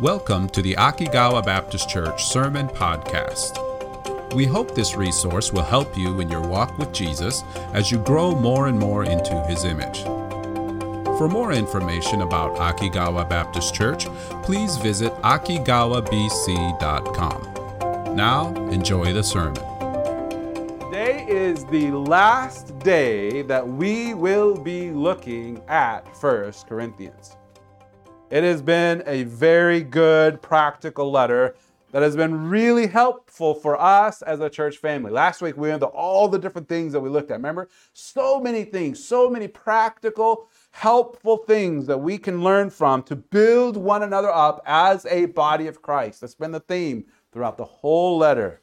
Welcome 0.00 0.48
to 0.50 0.60
the 0.60 0.74
Akigawa 0.74 1.42
Baptist 1.42 1.88
Church 1.88 2.26
Sermon 2.26 2.68
Podcast. 2.68 3.64
We 4.34 4.44
hope 4.44 4.74
this 4.74 4.94
resource 4.94 5.54
will 5.54 5.62
help 5.62 5.96
you 5.96 6.20
in 6.20 6.28
your 6.28 6.46
walk 6.46 6.76
with 6.76 6.92
Jesus 6.92 7.42
as 7.72 7.90
you 7.90 7.96
grow 8.00 8.34
more 8.34 8.66
and 8.66 8.78
more 8.78 9.04
into 9.04 9.42
his 9.44 9.64
image. 9.64 10.02
For 11.16 11.30
more 11.30 11.54
information 11.54 12.20
about 12.20 12.58
Akigawa 12.58 13.26
Baptist 13.26 13.74
Church, 13.74 14.04
please 14.42 14.76
visit 14.76 15.14
akigawabc.com. 15.22 18.14
Now, 18.14 18.54
enjoy 18.70 19.14
the 19.14 19.22
sermon. 19.22 19.62
Today 20.78 21.24
is 21.26 21.64
the 21.64 21.90
last 21.92 22.78
day 22.80 23.40
that 23.40 23.66
we 23.66 24.12
will 24.12 24.58
be 24.58 24.90
looking 24.90 25.62
at 25.68 26.14
First 26.18 26.66
Corinthians. 26.66 27.38
It 28.28 28.42
has 28.42 28.60
been 28.60 29.04
a 29.06 29.22
very 29.22 29.82
good, 29.82 30.42
practical 30.42 31.12
letter 31.12 31.54
that 31.92 32.02
has 32.02 32.16
been 32.16 32.48
really 32.48 32.88
helpful 32.88 33.54
for 33.54 33.80
us 33.80 34.20
as 34.20 34.40
a 34.40 34.50
church 34.50 34.78
family. 34.78 35.12
Last 35.12 35.40
week, 35.40 35.56
we 35.56 35.68
went 35.68 35.74
into 35.74 35.86
all 35.86 36.26
the 36.26 36.38
different 36.38 36.68
things 36.68 36.92
that 36.92 36.98
we 37.00 37.08
looked 37.08 37.30
at. 37.30 37.36
Remember? 37.36 37.68
So 37.92 38.40
many 38.40 38.64
things, 38.64 39.02
so 39.02 39.30
many 39.30 39.46
practical, 39.46 40.48
helpful 40.72 41.36
things 41.36 41.86
that 41.86 41.98
we 41.98 42.18
can 42.18 42.42
learn 42.42 42.68
from 42.68 43.04
to 43.04 43.14
build 43.14 43.76
one 43.76 44.02
another 44.02 44.32
up 44.32 44.60
as 44.66 45.06
a 45.06 45.26
body 45.26 45.68
of 45.68 45.80
Christ. 45.80 46.20
That's 46.20 46.34
been 46.34 46.50
the 46.50 46.58
theme 46.58 47.04
throughout 47.32 47.56
the 47.56 47.64
whole 47.64 48.18
letter. 48.18 48.60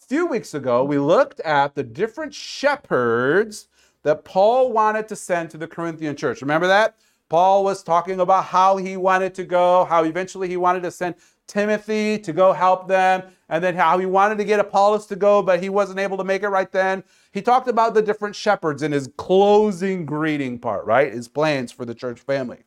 A 0.00 0.06
few 0.06 0.26
weeks 0.26 0.54
ago, 0.54 0.84
we 0.84 0.98
looked 0.98 1.40
at 1.40 1.74
the 1.74 1.82
different 1.82 2.34
shepherds 2.34 3.66
that 4.04 4.24
Paul 4.24 4.70
wanted 4.70 5.08
to 5.08 5.16
send 5.16 5.50
to 5.50 5.58
the 5.58 5.66
Corinthian 5.66 6.14
church. 6.14 6.40
Remember 6.40 6.68
that? 6.68 6.96
Paul 7.32 7.64
was 7.64 7.82
talking 7.82 8.20
about 8.20 8.44
how 8.44 8.76
he 8.76 8.98
wanted 8.98 9.34
to 9.36 9.44
go, 9.44 9.86
how 9.86 10.04
eventually 10.04 10.48
he 10.48 10.58
wanted 10.58 10.82
to 10.82 10.90
send 10.90 11.14
Timothy 11.46 12.18
to 12.18 12.30
go 12.30 12.52
help 12.52 12.88
them, 12.88 13.22
and 13.48 13.64
then 13.64 13.74
how 13.74 13.96
he 13.96 14.04
wanted 14.04 14.36
to 14.36 14.44
get 14.44 14.60
Apollos 14.60 15.06
to 15.06 15.16
go, 15.16 15.40
but 15.40 15.62
he 15.62 15.70
wasn't 15.70 15.98
able 15.98 16.18
to 16.18 16.24
make 16.24 16.42
it 16.42 16.48
right 16.48 16.70
then. 16.70 17.02
He 17.32 17.40
talked 17.40 17.68
about 17.68 17.94
the 17.94 18.02
different 18.02 18.36
shepherds 18.36 18.82
in 18.82 18.92
his 18.92 19.08
closing 19.16 20.04
greeting 20.04 20.58
part, 20.58 20.84
right? 20.84 21.10
His 21.10 21.26
plans 21.26 21.72
for 21.72 21.86
the 21.86 21.94
church 21.94 22.20
family. 22.20 22.64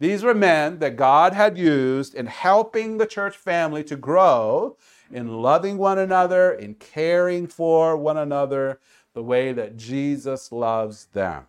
These 0.00 0.24
were 0.24 0.34
men 0.34 0.80
that 0.80 0.96
God 0.96 1.32
had 1.32 1.56
used 1.56 2.16
in 2.16 2.26
helping 2.26 2.98
the 2.98 3.06
church 3.06 3.36
family 3.36 3.84
to 3.84 3.94
grow 3.94 4.76
in 5.12 5.40
loving 5.40 5.78
one 5.78 6.00
another, 6.00 6.52
in 6.54 6.74
caring 6.74 7.46
for 7.46 7.96
one 7.96 8.16
another, 8.16 8.80
the 9.14 9.22
way 9.22 9.52
that 9.52 9.76
Jesus 9.76 10.50
loves 10.50 11.04
them. 11.12 11.46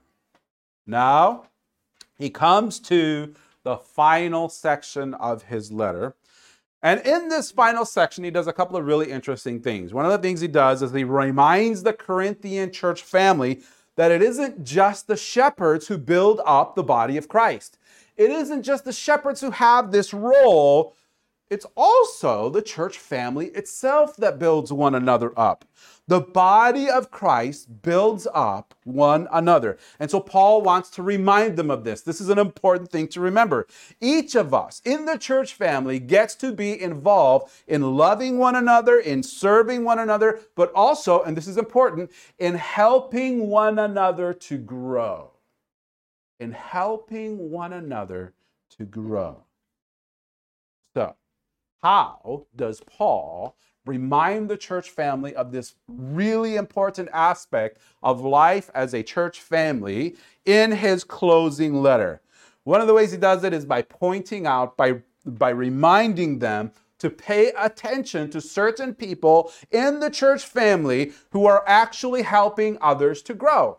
Now, 0.85 1.45
he 2.17 2.29
comes 2.29 2.79
to 2.81 3.33
the 3.63 3.77
final 3.77 4.49
section 4.49 5.13
of 5.15 5.43
his 5.43 5.71
letter. 5.71 6.15
And 6.83 7.01
in 7.05 7.27
this 7.27 7.51
final 7.51 7.85
section, 7.85 8.23
he 8.23 8.31
does 8.31 8.47
a 8.47 8.53
couple 8.53 8.77
of 8.77 8.85
really 8.85 9.11
interesting 9.11 9.59
things. 9.59 9.93
One 9.93 10.05
of 10.05 10.11
the 10.11 10.19
things 10.19 10.41
he 10.41 10.47
does 10.47 10.81
is 10.81 10.91
he 10.91 11.03
reminds 11.03 11.83
the 11.83 11.93
Corinthian 11.93 12.71
church 12.71 13.01
family 13.01 13.61
that 13.95 14.11
it 14.11 14.21
isn't 14.21 14.63
just 14.63 15.07
the 15.07 15.17
shepherds 15.17 15.87
who 15.87 15.97
build 15.97 16.39
up 16.45 16.75
the 16.75 16.83
body 16.83 17.17
of 17.17 17.27
Christ. 17.27 17.77
It 18.15 18.29
isn't 18.29 18.63
just 18.63 18.85
the 18.85 18.93
shepherds 18.93 19.41
who 19.41 19.51
have 19.51 19.91
this 19.91 20.13
role, 20.13 20.95
it's 21.49 21.65
also 21.75 22.49
the 22.49 22.61
church 22.61 22.97
family 22.97 23.47
itself 23.47 24.17
that 24.17 24.39
builds 24.39 24.73
one 24.73 24.95
another 24.95 25.31
up. 25.37 25.65
The 26.07 26.21
body 26.21 26.89
of 26.89 27.11
Christ 27.11 27.81
builds 27.81 28.27
up 28.33 28.73
one 28.83 29.27
another. 29.31 29.77
And 29.99 30.09
so 30.09 30.19
Paul 30.19 30.61
wants 30.61 30.89
to 30.91 31.03
remind 31.03 31.57
them 31.57 31.69
of 31.69 31.83
this. 31.83 32.01
This 32.01 32.21
is 32.21 32.29
an 32.29 32.39
important 32.39 32.91
thing 32.91 33.07
to 33.09 33.19
remember. 33.19 33.67
Each 33.99 34.35
of 34.35 34.53
us 34.53 34.81
in 34.85 35.05
the 35.05 35.17
church 35.17 35.53
family 35.53 35.99
gets 35.99 36.35
to 36.35 36.53
be 36.53 36.81
involved 36.81 37.51
in 37.67 37.97
loving 37.97 38.37
one 38.37 38.55
another, 38.55 38.99
in 38.99 39.21
serving 39.21 39.83
one 39.83 39.99
another, 39.99 40.39
but 40.55 40.71
also, 40.73 41.23
and 41.23 41.35
this 41.35 41.47
is 41.47 41.57
important, 41.57 42.11
in 42.39 42.55
helping 42.55 43.49
one 43.49 43.79
another 43.79 44.33
to 44.33 44.57
grow. 44.57 45.31
In 46.39 46.51
helping 46.51 47.51
one 47.51 47.73
another 47.73 48.33
to 48.77 48.85
grow. 48.85 49.43
So, 50.93 51.15
how 51.81 52.45
does 52.55 52.81
Paul 52.81 53.55
remind 53.87 54.49
the 54.49 54.57
church 54.57 54.89
family 54.89 55.33
of 55.35 55.51
this 55.51 55.75
really 55.87 56.55
important 56.55 57.09
aspect 57.13 57.79
of 58.03 58.21
life 58.21 58.69
as 58.75 58.93
a 58.93 59.01
church 59.01 59.39
family 59.39 60.15
in 60.45 60.71
his 60.71 61.03
closing 61.03 61.81
letter. 61.81 62.21
One 62.63 62.81
of 62.81 62.87
the 62.87 62.93
ways 62.93 63.11
he 63.11 63.17
does 63.17 63.43
it 63.43 63.53
is 63.53 63.65
by 63.65 63.81
pointing 63.81 64.45
out, 64.45 64.75
by, 64.75 65.01
by 65.25 65.49
reminding 65.49 66.39
them 66.39 66.71
to 66.99 67.09
pay 67.09 67.51
attention 67.57 68.29
to 68.31 68.41
certain 68.41 68.93
people 68.93 69.51
in 69.71 69.99
the 69.99 70.09
church 70.09 70.43
family 70.45 71.13
who 71.31 71.45
are 71.45 71.63
actually 71.67 72.23
helping 72.23 72.77
others 72.81 73.21
to 73.21 73.33
grow. 73.33 73.77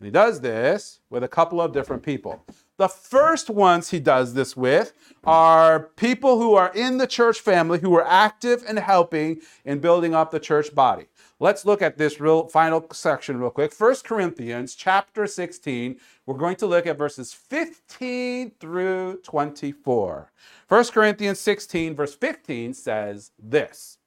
And 0.00 0.06
he 0.06 0.10
does 0.10 0.40
this 0.40 1.00
with 1.10 1.22
a 1.22 1.28
couple 1.28 1.60
of 1.60 1.72
different 1.72 2.02
people. 2.02 2.44
The 2.82 2.88
first 2.88 3.48
ones 3.48 3.90
he 3.90 4.00
does 4.00 4.34
this 4.34 4.56
with 4.56 4.92
are 5.22 5.90
people 5.94 6.40
who 6.40 6.54
are 6.54 6.72
in 6.74 6.98
the 6.98 7.06
church 7.06 7.38
family 7.38 7.78
who 7.78 7.94
are 7.94 8.04
active 8.04 8.64
and 8.66 8.76
helping 8.76 9.40
in 9.64 9.78
building 9.78 10.16
up 10.16 10.32
the 10.32 10.40
church 10.40 10.74
body. 10.74 11.06
Let's 11.38 11.64
look 11.64 11.80
at 11.80 11.96
this 11.96 12.18
real 12.18 12.48
final 12.48 12.84
section 12.92 13.38
real 13.38 13.50
quick. 13.50 13.72
1 13.72 13.94
Corinthians 14.02 14.74
chapter 14.74 15.28
16. 15.28 16.00
We're 16.26 16.36
going 16.36 16.56
to 16.56 16.66
look 16.66 16.88
at 16.88 16.98
verses 16.98 17.32
15 17.32 18.50
through 18.58 19.20
24. 19.22 20.32
1 20.66 20.84
Corinthians 20.86 21.38
16 21.38 21.94
verse 21.94 22.16
15 22.16 22.74
says 22.74 23.30
this. 23.38 23.98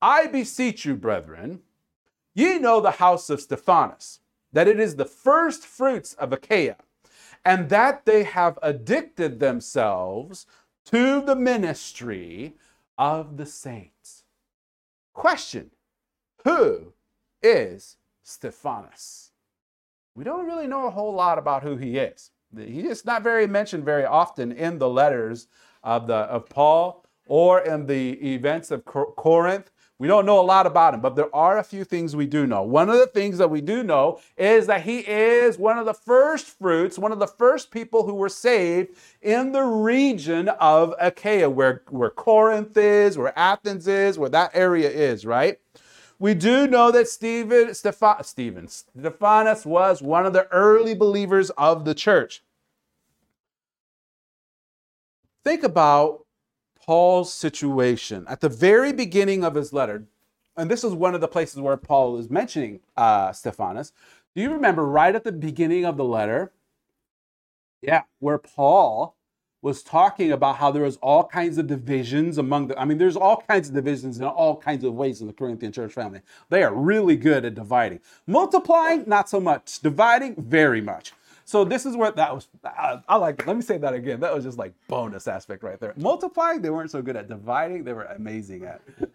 I 0.00 0.26
beseech 0.28 0.86
you, 0.86 0.96
brethren, 0.96 1.60
ye 2.34 2.58
know 2.58 2.80
the 2.80 2.92
house 2.92 3.28
of 3.28 3.42
Stephanas, 3.42 4.20
that 4.54 4.68
it 4.68 4.80
is 4.80 4.96
the 4.96 5.04
first 5.04 5.66
fruits 5.66 6.14
of 6.14 6.32
Achaia 6.32 6.76
and 7.44 7.68
that 7.68 8.06
they 8.06 8.24
have 8.24 8.58
addicted 8.62 9.38
themselves 9.38 10.46
to 10.86 11.20
the 11.20 11.36
ministry 11.36 12.54
of 12.98 13.36
the 13.36 13.46
saints. 13.46 14.24
Question 15.12 15.70
Who 16.44 16.92
is 17.42 17.96
Stephanas? 18.22 19.32
We 20.14 20.24
don't 20.24 20.46
really 20.46 20.66
know 20.66 20.86
a 20.86 20.90
whole 20.90 21.14
lot 21.14 21.38
about 21.38 21.62
who 21.62 21.76
he 21.76 21.98
is. 21.98 22.30
He 22.56 22.86
is 22.86 23.04
not 23.04 23.22
very 23.22 23.46
mentioned 23.46 23.84
very 23.84 24.04
often 24.04 24.52
in 24.52 24.78
the 24.78 24.88
letters 24.88 25.48
of, 25.82 26.06
the, 26.06 26.14
of 26.14 26.48
Paul 26.48 27.04
or 27.26 27.60
in 27.60 27.86
the 27.86 28.12
events 28.34 28.70
of 28.70 28.84
Corinth. 28.84 29.70
We 30.04 30.08
don't 30.08 30.26
know 30.26 30.38
a 30.38 30.44
lot 30.44 30.66
about 30.66 30.92
him, 30.92 31.00
but 31.00 31.16
there 31.16 31.34
are 31.34 31.56
a 31.56 31.64
few 31.64 31.82
things 31.82 32.14
we 32.14 32.26
do 32.26 32.46
know. 32.46 32.62
One 32.62 32.90
of 32.90 32.98
the 32.98 33.06
things 33.06 33.38
that 33.38 33.48
we 33.48 33.62
do 33.62 33.82
know 33.82 34.20
is 34.36 34.66
that 34.66 34.82
he 34.82 34.98
is 34.98 35.56
one 35.56 35.78
of 35.78 35.86
the 35.86 35.94
first 35.94 36.44
fruits, 36.44 36.98
one 36.98 37.10
of 37.10 37.20
the 37.20 37.26
first 37.26 37.70
people 37.70 38.04
who 38.04 38.12
were 38.12 38.28
saved 38.28 38.98
in 39.22 39.52
the 39.52 39.62
region 39.62 40.50
of 40.50 40.92
Achaia, 41.00 41.48
where, 41.48 41.84
where 41.88 42.10
Corinth 42.10 42.76
is, 42.76 43.16
where 43.16 43.32
Athens 43.34 43.88
is, 43.88 44.18
where 44.18 44.28
that 44.28 44.50
area 44.52 44.90
is, 44.90 45.24
right? 45.24 45.58
We 46.18 46.34
do 46.34 46.66
know 46.66 46.90
that 46.90 47.08
Stephen, 47.08 47.72
Steph- 47.72 48.26
Stephen, 48.26 48.68
Stephanas 48.68 49.64
was 49.64 50.02
one 50.02 50.26
of 50.26 50.34
the 50.34 50.46
early 50.48 50.94
believers 50.94 51.48
of 51.56 51.86
the 51.86 51.94
church. 51.94 52.42
Think 55.44 55.62
about 55.62 56.23
Paul's 56.84 57.32
situation 57.32 58.26
at 58.28 58.40
the 58.40 58.48
very 58.48 58.92
beginning 58.92 59.42
of 59.42 59.54
his 59.54 59.72
letter, 59.72 60.04
and 60.56 60.70
this 60.70 60.84
is 60.84 60.92
one 60.92 61.14
of 61.14 61.20
the 61.20 61.28
places 61.28 61.60
where 61.60 61.76
Paul 61.76 62.18
is 62.18 62.28
mentioning 62.28 62.80
uh, 62.96 63.32
Stephanas. 63.32 63.92
Do 64.34 64.42
you 64.42 64.52
remember 64.52 64.84
right 64.84 65.14
at 65.14 65.24
the 65.24 65.32
beginning 65.32 65.86
of 65.86 65.96
the 65.96 66.04
letter? 66.04 66.52
Yeah, 67.80 68.02
where 68.18 68.38
Paul 68.38 69.16
was 69.62 69.82
talking 69.82 70.30
about 70.30 70.56
how 70.56 70.70
there 70.70 70.82
was 70.82 70.98
all 70.98 71.24
kinds 71.24 71.56
of 71.56 71.66
divisions 71.66 72.36
among 72.36 72.68
the. 72.68 72.78
I 72.78 72.84
mean, 72.84 72.98
there's 72.98 73.16
all 73.16 73.42
kinds 73.48 73.70
of 73.70 73.74
divisions 73.74 74.18
in 74.18 74.24
all 74.24 74.56
kinds 74.56 74.84
of 74.84 74.92
ways 74.92 75.22
in 75.22 75.26
the 75.26 75.32
Corinthian 75.32 75.72
church 75.72 75.92
family. 75.94 76.20
They 76.50 76.62
are 76.62 76.74
really 76.74 77.16
good 77.16 77.46
at 77.46 77.54
dividing. 77.54 78.00
Multiplying, 78.26 79.04
not 79.06 79.30
so 79.30 79.40
much. 79.40 79.80
Dividing, 79.80 80.34
very 80.36 80.82
much. 80.82 81.14
So 81.44 81.64
this 81.64 81.84
is 81.84 81.96
where 81.96 82.10
that 82.10 82.34
was. 82.34 82.48
I, 82.64 83.00
I 83.08 83.16
like. 83.16 83.46
Let 83.46 83.56
me 83.56 83.62
say 83.62 83.78
that 83.78 83.92
again. 83.92 84.20
That 84.20 84.34
was 84.34 84.44
just 84.44 84.58
like 84.58 84.72
bonus 84.88 85.28
aspect 85.28 85.62
right 85.62 85.78
there. 85.78 85.92
Multiplying, 85.96 86.62
they 86.62 86.70
weren't 86.70 86.90
so 86.90 87.02
good 87.02 87.16
at. 87.16 87.28
Dividing, 87.28 87.84
they 87.84 87.92
were 87.92 88.04
amazing 88.04 88.64
at. 88.64 88.80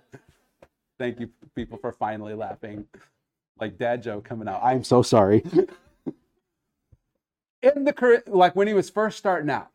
Thank 1.00 1.20
you, 1.20 1.30
people, 1.56 1.78
for 1.78 1.92
finally 1.92 2.34
laughing. 2.34 2.86
Like 3.60 3.78
dad 3.78 4.04
joke 4.04 4.26
coming 4.26 4.48
out. 4.48 4.62
I'm 4.64 4.84
so 4.84 5.02
sorry. 5.02 5.44
in 7.64 7.84
the 7.84 7.94
current, 7.94 8.28
like 8.28 8.56
when 8.56 8.68
he 8.68 8.74
was 8.74 8.90
first 8.90 9.18
starting 9.18 9.50
out, 9.50 9.70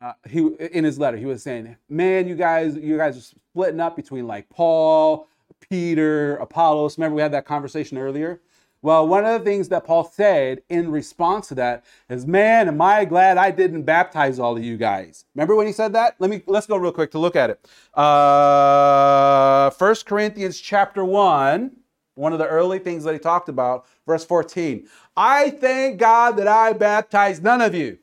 uh, 0.00 0.12
he 0.28 0.38
in 0.38 0.84
his 0.84 0.98
letter 0.98 1.16
he 1.16 1.26
was 1.26 1.42
saying, 1.42 1.76
"Man, 1.88 2.28
you 2.28 2.36
guys, 2.36 2.76
you 2.76 2.96
guys 2.96 3.16
are 3.16 3.20
splitting 3.20 3.80
up 3.80 3.96
between 3.96 4.28
like 4.28 4.48
Paul, 4.50 5.26
Peter, 5.68 6.36
Apollos. 6.36 6.96
Remember 6.96 7.16
we 7.16 7.22
had 7.22 7.32
that 7.32 7.44
conversation 7.44 7.98
earlier." 7.98 8.40
Well, 8.84 9.08
one 9.08 9.24
of 9.24 9.32
the 9.32 9.50
things 9.50 9.70
that 9.70 9.84
Paul 9.86 10.04
said 10.04 10.60
in 10.68 10.90
response 10.90 11.48
to 11.48 11.54
that 11.54 11.86
is, 12.10 12.26
"Man, 12.26 12.68
am 12.68 12.82
I 12.82 13.06
glad 13.06 13.38
I 13.38 13.50
didn't 13.50 13.84
baptize 13.84 14.38
all 14.38 14.58
of 14.58 14.62
you 14.62 14.76
guys." 14.76 15.24
Remember 15.34 15.56
when 15.56 15.66
he 15.66 15.72
said 15.72 15.94
that? 15.94 16.16
Let 16.18 16.28
me 16.28 16.42
let's 16.46 16.66
go 16.66 16.76
real 16.76 16.92
quick 16.92 17.10
to 17.12 17.18
look 17.18 17.34
at 17.34 17.48
it. 17.48 17.66
Uh, 17.94 19.70
1 19.70 20.04
Corinthians 20.04 20.60
chapter 20.60 21.02
one, 21.02 21.70
one 22.14 22.34
of 22.34 22.38
the 22.38 22.46
early 22.46 22.78
things 22.78 23.04
that 23.04 23.14
he 23.14 23.18
talked 23.18 23.48
about, 23.48 23.86
verse 24.06 24.22
14. 24.26 24.86
I 25.16 25.48
thank 25.48 25.98
God 25.98 26.36
that 26.36 26.46
I 26.46 26.74
baptized 26.74 27.42
none 27.42 27.62
of 27.62 27.74
you, 27.74 27.96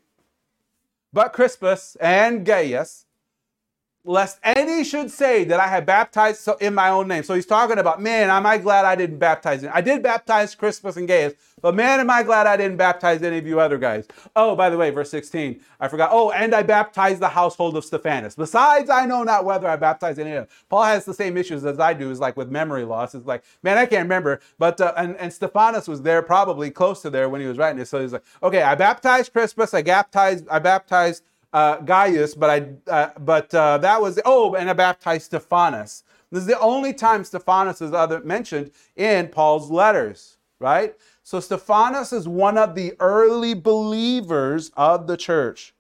but 1.14 1.32
Crispus 1.32 1.96
and 2.02 2.44
Gaius 2.44 3.06
lest 4.04 4.40
any 4.44 4.84
should 4.84 5.12
say 5.12 5.44
that 5.44 5.60
I 5.60 5.68
have 5.68 5.86
baptized 5.86 6.48
in 6.60 6.74
my 6.74 6.90
own 6.90 7.08
name. 7.08 7.24
So 7.24 7.36
he's 7.36 7.46
talking 7.46 7.78
about, 7.78 8.02
man, 8.02 8.30
am 8.30 8.46
I 8.46 8.58
glad 8.58 8.86
I 8.86 8.96
didn't 8.96 9.20
baptize 9.20 9.64
him. 9.64 9.72
I 9.74 9.82
did 9.82 10.02
baptize 10.02 10.56
Crispus 10.56 10.98
and 10.98 11.08
Gaius, 11.08 11.34
but 11.62 11.76
man, 11.76 12.00
am 12.00 12.10
I 12.10 12.24
glad 12.24 12.48
I 12.48 12.58
didn't 12.58 12.78
baptize 12.78 13.22
any 13.22 13.38
of 13.38 13.46
you 13.46 13.60
other 13.60 13.78
guys. 13.78 14.08
Oh, 14.36 14.56
by 14.56 14.72
the 14.72 14.78
way, 14.78 14.90
verse 14.90 15.12
16, 15.12 15.62
I 15.80 15.88
forgot. 15.88 16.10
Oh, 16.12 16.32
and 16.32 16.56
I 16.56 16.64
baptized 16.64 17.22
the 17.22 17.30
household 17.30 17.78
of 17.78 17.86
Stephanas. 17.86 18.36
Besides, 18.36 18.90
I 18.90 19.06
know 19.06 19.24
not 19.24 19.46
whether 19.46 19.68
I 19.68 19.76
baptized 19.76 20.20
any 20.20 20.32
of 20.32 20.48
them. 20.48 20.48
Paul 20.70 20.84
has 20.84 21.06
the 21.06 21.14
same 21.14 21.38
issues 21.38 21.64
as 21.64 21.80
I 21.80 21.94
do, 21.94 22.10
is 22.10 22.20
like 22.20 22.36
with 22.38 22.50
memory 22.50 22.86
loss. 22.86 23.14
It's 23.14 23.28
like, 23.28 23.44
man, 23.62 23.78
I 23.78 23.86
can't 23.86 24.04
remember. 24.04 24.40
But, 24.58 24.82
uh, 24.82 24.94
and, 24.98 25.16
and 25.18 25.32
Stephanas 25.32 25.88
was 25.88 26.02
there, 26.02 26.24
probably 26.24 26.72
close 26.72 27.04
to 27.04 27.12
there 27.12 27.30
when 27.30 27.42
he 27.42 27.48
was 27.48 27.60
writing 27.60 27.80
it. 27.80 27.88
So 27.88 28.02
he's 28.02 28.14
like, 28.14 28.24
okay, 28.42 28.64
I 28.64 28.74
baptized 28.74 29.32
Crispus, 29.32 29.76
I 29.76 29.84
baptized, 29.84 30.48
I 30.50 30.58
baptized 30.58 31.24
uh, 31.54 31.78
Gaius, 31.78 32.34
but 32.34 32.50
I 32.50 32.92
uh, 32.92 33.10
but 33.20 33.54
uh, 33.54 33.78
that 33.80 34.02
was 34.02 34.20
oh, 34.26 34.56
and 34.56 34.70
I 34.70 34.74
baptized 34.74 35.26
Stephanas. 35.26 36.04
This 36.32 36.42
is 36.42 36.48
the 36.48 36.60
only 36.60 36.94
time 36.94 37.24
Stephanas 37.24 37.82
is 37.82 37.92
other 37.94 38.22
mentioned 38.22 38.72
in 38.96 39.28
Paul's 39.28 39.70
letters, 39.70 40.38
right? 40.60 40.96
So 41.24 41.40
Stephanas 41.40 42.14
is 42.14 42.28
one 42.28 42.58
of 42.58 42.74
the 42.74 42.94
early 43.00 43.54
believers 43.54 44.72
of 44.78 45.08
the 45.08 45.18
church. 45.18 45.74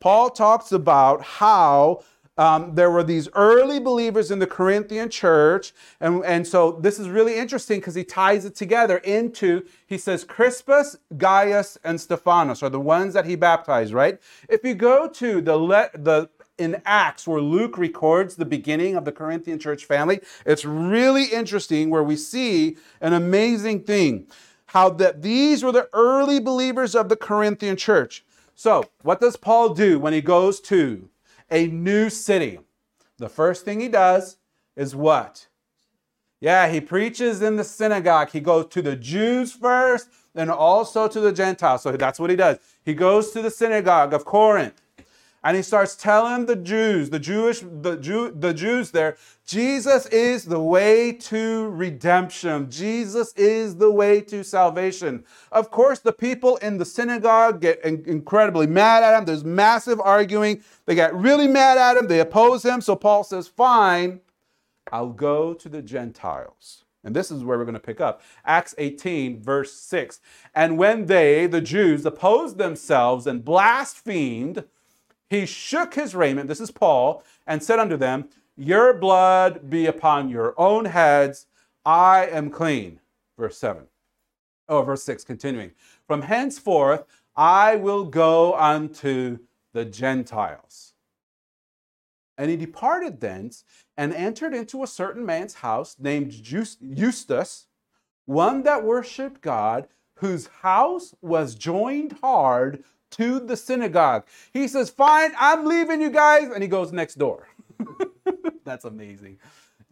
Paul 0.00 0.30
talks 0.30 0.72
about 0.72 1.22
how 1.22 2.02
um, 2.38 2.76
there 2.76 2.90
were 2.90 3.02
these 3.02 3.28
early 3.34 3.80
believers 3.80 4.30
in 4.30 4.38
the 4.38 4.46
Corinthian 4.46 5.10
church. 5.10 5.72
And, 6.00 6.24
and 6.24 6.46
so 6.46 6.72
this 6.72 6.98
is 6.98 7.08
really 7.08 7.36
interesting 7.36 7.80
because 7.80 7.96
he 7.96 8.04
ties 8.04 8.44
it 8.44 8.54
together 8.54 8.98
into, 8.98 9.66
he 9.86 9.98
says, 9.98 10.24
Crispus, 10.24 10.96
Gaius, 11.18 11.76
and 11.82 12.00
Stephanas 12.00 12.62
are 12.62 12.70
the 12.70 12.80
ones 12.80 13.12
that 13.14 13.26
he 13.26 13.34
baptized, 13.34 13.92
right? 13.92 14.20
If 14.48 14.62
you 14.64 14.74
go 14.74 15.08
to 15.08 15.40
the, 15.40 15.56
le- 15.56 15.90
the 15.94 16.30
in 16.56 16.80
Acts, 16.84 17.26
where 17.26 17.40
Luke 17.40 17.76
records 17.76 18.36
the 18.36 18.44
beginning 18.44 18.96
of 18.96 19.04
the 19.04 19.12
Corinthian 19.12 19.58
church 19.58 19.84
family, 19.84 20.20
it's 20.46 20.64
really 20.64 21.26
interesting 21.26 21.90
where 21.90 22.02
we 22.02 22.16
see 22.16 22.76
an 23.00 23.12
amazing 23.12 23.84
thing 23.84 24.26
how 24.66 24.90
that 24.90 25.22
these 25.22 25.62
were 25.62 25.72
the 25.72 25.88
early 25.92 26.38
believers 26.38 26.94
of 26.94 27.08
the 27.08 27.16
Corinthian 27.16 27.76
church. 27.76 28.24
So, 28.54 28.84
what 29.02 29.20
does 29.20 29.36
Paul 29.36 29.70
do 29.70 29.98
when 29.98 30.12
he 30.12 30.20
goes 30.20 30.60
to 30.62 31.08
a 31.50 31.66
new 31.66 32.10
city. 32.10 32.60
The 33.18 33.28
first 33.28 33.64
thing 33.64 33.80
he 33.80 33.88
does 33.88 34.36
is 34.76 34.94
what? 34.94 35.46
Yeah, 36.40 36.68
he 36.68 36.80
preaches 36.80 37.42
in 37.42 37.56
the 37.56 37.64
synagogue. 37.64 38.30
He 38.30 38.40
goes 38.40 38.66
to 38.66 38.82
the 38.82 38.94
Jews 38.94 39.52
first 39.52 40.08
and 40.34 40.50
also 40.50 41.08
to 41.08 41.20
the 41.20 41.32
Gentiles. 41.32 41.82
So 41.82 41.92
that's 41.92 42.20
what 42.20 42.30
he 42.30 42.36
does. 42.36 42.58
He 42.84 42.94
goes 42.94 43.32
to 43.32 43.42
the 43.42 43.50
synagogue 43.50 44.14
of 44.14 44.24
Corinth 44.24 44.80
and 45.44 45.56
he 45.56 45.62
starts 45.62 45.94
telling 45.94 46.46
the 46.46 46.56
Jews, 46.56 47.10
the 47.10 47.18
Jewish, 47.18 47.60
the 47.60 47.96
Jew, 47.96 48.30
the 48.30 48.52
Jews 48.52 48.90
there, 48.90 49.16
Jesus 49.46 50.06
is 50.06 50.44
the 50.44 50.60
way 50.60 51.12
to 51.12 51.70
redemption. 51.70 52.70
Jesus 52.70 53.32
is 53.34 53.76
the 53.76 53.90
way 53.90 54.20
to 54.22 54.42
salvation. 54.42 55.24
Of 55.52 55.70
course, 55.70 56.00
the 56.00 56.12
people 56.12 56.56
in 56.56 56.78
the 56.78 56.84
synagogue 56.84 57.60
get 57.60 57.80
incredibly 57.82 58.66
mad 58.66 59.02
at 59.02 59.18
him. 59.18 59.24
There's 59.24 59.44
massive 59.44 60.00
arguing. 60.00 60.62
They 60.86 60.94
get 60.94 61.14
really 61.14 61.48
mad 61.48 61.78
at 61.78 61.96
him. 61.96 62.08
They 62.08 62.20
oppose 62.20 62.64
him. 62.64 62.80
So 62.80 62.96
Paul 62.96 63.24
says, 63.24 63.48
"Fine, 63.48 64.20
I'll 64.92 65.10
go 65.10 65.54
to 65.54 65.68
the 65.68 65.82
Gentiles." 65.82 66.84
And 67.04 67.14
this 67.14 67.30
is 67.30 67.44
where 67.44 67.56
we're 67.56 67.64
going 67.64 67.74
to 67.74 67.80
pick 67.80 68.00
up. 68.00 68.20
Acts 68.44 68.74
18, 68.76 69.40
verse 69.40 69.72
6. 69.72 70.20
And 70.54 70.76
when 70.76 71.06
they, 71.06 71.46
the 71.46 71.60
Jews, 71.60 72.04
opposed 72.04 72.58
themselves 72.58 73.26
and 73.26 73.44
blasphemed, 73.44 74.64
he 75.30 75.46
shook 75.46 75.94
his 75.94 76.14
raiment, 76.14 76.48
this 76.48 76.60
is 76.60 76.70
Paul, 76.70 77.22
and 77.46 77.62
said 77.62 77.78
unto 77.78 77.96
them, 77.96 78.28
Your 78.56 78.94
blood 78.94 79.68
be 79.68 79.86
upon 79.86 80.28
your 80.28 80.54
own 80.58 80.86
heads. 80.86 81.46
I 81.84 82.26
am 82.26 82.50
clean. 82.50 83.00
Verse 83.38 83.58
7. 83.58 83.84
Oh, 84.68 84.82
verse 84.82 85.02
6, 85.04 85.24
continuing. 85.24 85.72
From 86.06 86.22
henceforth 86.22 87.04
I 87.36 87.76
will 87.76 88.04
go 88.04 88.54
unto 88.54 89.38
the 89.72 89.84
Gentiles. 89.84 90.94
And 92.36 92.50
he 92.50 92.56
departed 92.56 93.20
thence 93.20 93.64
and 93.96 94.14
entered 94.14 94.54
into 94.54 94.82
a 94.82 94.88
certain 94.88 95.24
man's 95.26 95.54
house 95.54 95.96
named 95.98 96.30
Justus, 96.32 97.66
one 98.26 98.62
that 98.62 98.84
worshipped 98.84 99.40
God, 99.40 99.88
whose 100.16 100.48
house 100.62 101.14
was 101.20 101.54
joined 101.54 102.18
hard 102.20 102.84
to 103.12 103.40
the 103.40 103.56
synagogue. 103.56 104.26
He 104.52 104.68
says, 104.68 104.90
Fine, 104.90 105.32
I'm 105.38 105.64
leaving 105.64 106.00
you 106.00 106.10
guys. 106.10 106.48
And 106.52 106.62
he 106.62 106.68
goes 106.68 106.92
next 106.92 107.16
door. 107.16 107.48
That's 108.64 108.84
amazing. 108.84 109.38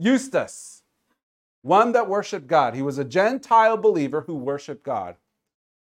Justus, 0.01 0.83
one 1.63 1.93
that 1.93 2.09
worshiped 2.09 2.47
God. 2.47 2.75
He 2.75 2.83
was 2.83 2.99
a 2.99 3.05
Gentile 3.05 3.77
believer 3.77 4.23
who 4.23 4.37
worshiped 4.37 4.85
God. 4.85 5.17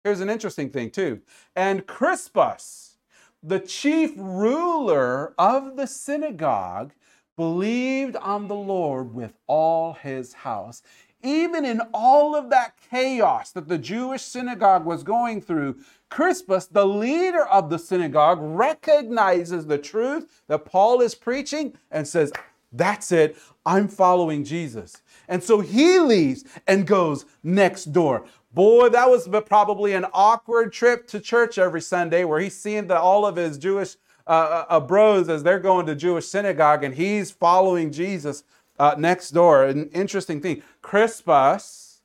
Here's 0.05 0.21
an 0.21 0.31
interesting 0.31 0.71
thing, 0.71 0.91
too. 0.91 1.23
And 1.57 1.87
Crispus, 1.87 2.99
the 3.43 3.61
chief 3.61 4.13
ruler 4.17 5.35
of 5.39 5.77
the 5.77 5.87
synagogue, 5.87 6.93
believed 7.37 8.17
on 8.17 8.49
the 8.49 8.55
Lord 8.55 9.15
with 9.15 9.35
all 9.47 9.95
his 9.95 10.33
house 10.35 10.83
even 11.25 11.65
in 11.65 11.81
all 11.93 12.37
of 12.37 12.51
that 12.51 12.75
chaos 12.91 13.51
that 13.53 13.69
the 13.69 13.79
Jewish 13.79 14.23
synagogue 14.23 14.85
was 14.85 15.03
going 15.03 15.41
through, 15.41 15.79
Crispus, 16.11 16.67
the 16.67 16.87
leader 16.87 17.47
of 17.47 17.71
the 17.71 17.79
synagogue, 17.79 18.39
recognizes 18.41 19.67
the 19.67 19.79
truth 19.79 20.43
that 20.47 20.65
Paul 20.65 21.01
is 21.01 21.15
preaching 21.15 21.77
and 21.91 22.07
says, 22.07 22.33
That's 22.73 23.11
it, 23.11 23.37
I'm 23.67 23.89
following 23.89 24.45
Jesus. 24.45 25.03
And 25.29 25.43
so 25.43 25.61
he 25.61 25.99
leaves 25.99 26.45
and 26.67 26.87
goes 26.87 27.25
next 27.43 27.87
door. 27.87 28.27
Boy, 28.53 28.89
that 28.91 29.11
was 29.11 29.29
probably 29.47 29.95
an 29.95 30.07
awkward 30.13 30.73
trip 30.73 31.09
to 31.09 31.19
church 31.19 31.59
every 31.59 31.81
Sunday 31.81 32.25
where 32.25 32.39
he's 32.39 32.57
seeing 32.57 32.87
that 32.87 32.99
all 32.99 33.27
of 33.27 33.35
his 33.35 33.59
Jewish 33.59 33.97
uh, 34.27 34.31
uh, 34.31 34.65
uh 34.69 34.81
bros 34.81 35.29
as 35.29 35.43
they're 35.43 35.59
going 35.59 35.85
to 35.87 35.95
Jewish 35.95 36.27
synagogue 36.27 36.85
and 36.85 36.95
he's 36.95 37.31
following 37.31 37.91
Jesus 37.91 38.45
uh, 38.79 38.95
next 38.99 39.31
door. 39.31 39.65
An 39.65 39.89
interesting 39.91 40.41
thing 40.41 40.63
Crispus 40.83 42.03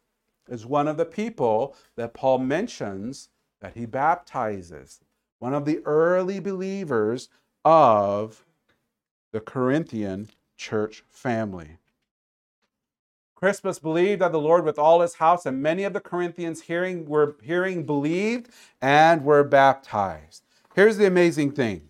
is 0.47 0.65
one 0.65 0.87
of 0.87 0.97
the 0.97 1.05
people 1.05 1.75
that 1.95 2.13
Paul 2.13 2.39
mentions 2.39 3.29
that 3.61 3.75
he 3.75 3.85
baptizes, 3.85 4.99
one 5.39 5.53
of 5.53 5.65
the 5.65 5.79
early 5.85 6.39
believers 6.39 7.29
of 7.65 8.45
the 9.31 9.39
Corinthian 9.39 10.29
church 10.57 11.03
family. 11.09 11.77
Crispus 13.35 13.79
believed 13.79 14.21
that 14.21 14.33
the 14.33 14.39
Lord 14.39 14.65
with 14.65 14.77
all 14.77 14.99
his 14.99 15.13
house, 15.15 15.45
and 15.45 15.61
many 15.61 15.85
of 15.85 15.93
the 15.93 16.01
Corinthians 16.01 16.63
hearing 16.63 17.05
were 17.05 17.37
hearing 17.41 17.85
believed 17.85 18.49
and 18.81 19.23
were 19.23 19.45
baptized. 19.45 20.43
Here's 20.75 20.97
the 20.97 21.07
amazing 21.07 21.51
thing. 21.53 21.88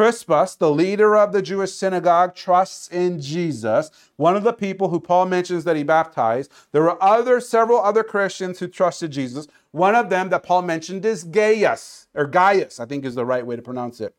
Crispus, 0.00 0.54
the 0.54 0.70
leader 0.70 1.14
of 1.14 1.32
the 1.32 1.42
Jewish 1.42 1.72
synagogue, 1.72 2.34
trusts 2.34 2.88
in 2.88 3.20
Jesus, 3.20 3.90
one 4.16 4.34
of 4.34 4.44
the 4.44 4.54
people 4.54 4.88
who 4.88 4.98
Paul 4.98 5.26
mentions 5.26 5.64
that 5.64 5.76
he 5.76 5.82
baptized. 5.82 6.50
There 6.72 6.80
were 6.80 6.96
other 7.04 7.38
several 7.38 7.82
other 7.82 8.02
Christians 8.02 8.58
who 8.58 8.66
trusted 8.66 9.10
Jesus. 9.10 9.46
One 9.72 9.94
of 9.94 10.08
them 10.08 10.30
that 10.30 10.42
Paul 10.42 10.62
mentioned 10.62 11.04
is 11.04 11.22
Gaius, 11.22 12.06
or 12.14 12.26
Gaius, 12.26 12.80
I 12.80 12.86
think 12.86 13.04
is 13.04 13.14
the 13.14 13.26
right 13.26 13.44
way 13.44 13.56
to 13.56 13.60
pronounce 13.60 14.00
it. 14.00 14.14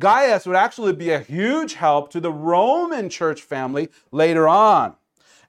Gaius 0.00 0.44
would 0.44 0.56
actually 0.56 0.92
be 0.92 1.10
a 1.10 1.20
huge 1.20 1.74
help 1.74 2.10
to 2.10 2.18
the 2.18 2.32
Roman 2.32 3.08
church 3.08 3.42
family 3.42 3.90
later 4.10 4.48
on. 4.48 4.96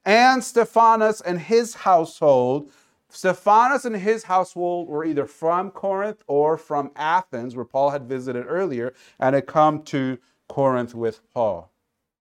And 0.05 0.43
Stephanas 0.43 1.19
and 1.19 1.39
his 1.39 1.73
household 1.73 2.69
Stephanas 3.13 3.85
and 3.85 3.95
his 3.95 4.23
household 4.23 4.89
were 4.89 5.05
either 5.05 5.27
from 5.27 5.69
Corinth 5.69 6.23
or 6.27 6.57
from 6.57 6.91
Athens, 6.95 7.55
where 7.55 7.63
Paul 7.63 7.91
had 7.91 8.09
visited 8.09 8.45
earlier, 8.47 8.93
and 9.19 9.35
had 9.35 9.45
come 9.45 9.83
to 9.83 10.17
Corinth 10.49 10.95
with 10.95 11.21
Paul. 11.31 11.71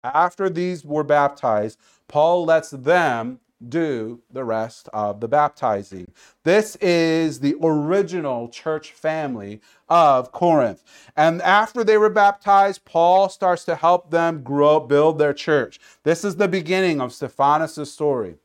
After 0.04 0.50
these 0.50 0.84
were 0.84 1.04
baptized, 1.04 1.80
Paul 2.08 2.46
lets 2.46 2.72
them 2.72 3.40
do 3.70 4.22
the 4.32 4.44
rest 4.44 4.90
of 4.94 5.22
the 5.22 5.28
baptizing. 5.28 6.12
This 6.44 6.76
is 6.78 7.40
the 7.40 7.56
original 7.62 8.50
church 8.50 8.92
family 8.92 9.62
of 9.88 10.32
Corinth. 10.32 10.84
And 11.16 11.42
after 11.44 11.84
they 11.84 11.98
were 11.98 12.10
baptized, 12.10 12.84
Paul 12.84 13.30
starts 13.30 13.64
to 13.66 13.76
help 13.76 14.10
them 14.10 14.44
grow, 14.44 14.80
build 14.80 15.20
their 15.20 15.34
church. 15.34 15.80
This 16.04 16.26
is 16.26 16.36
the 16.36 16.48
beginning 16.48 17.00
of 17.00 17.14
Stephanas' 17.14 17.94
story. 17.94 18.36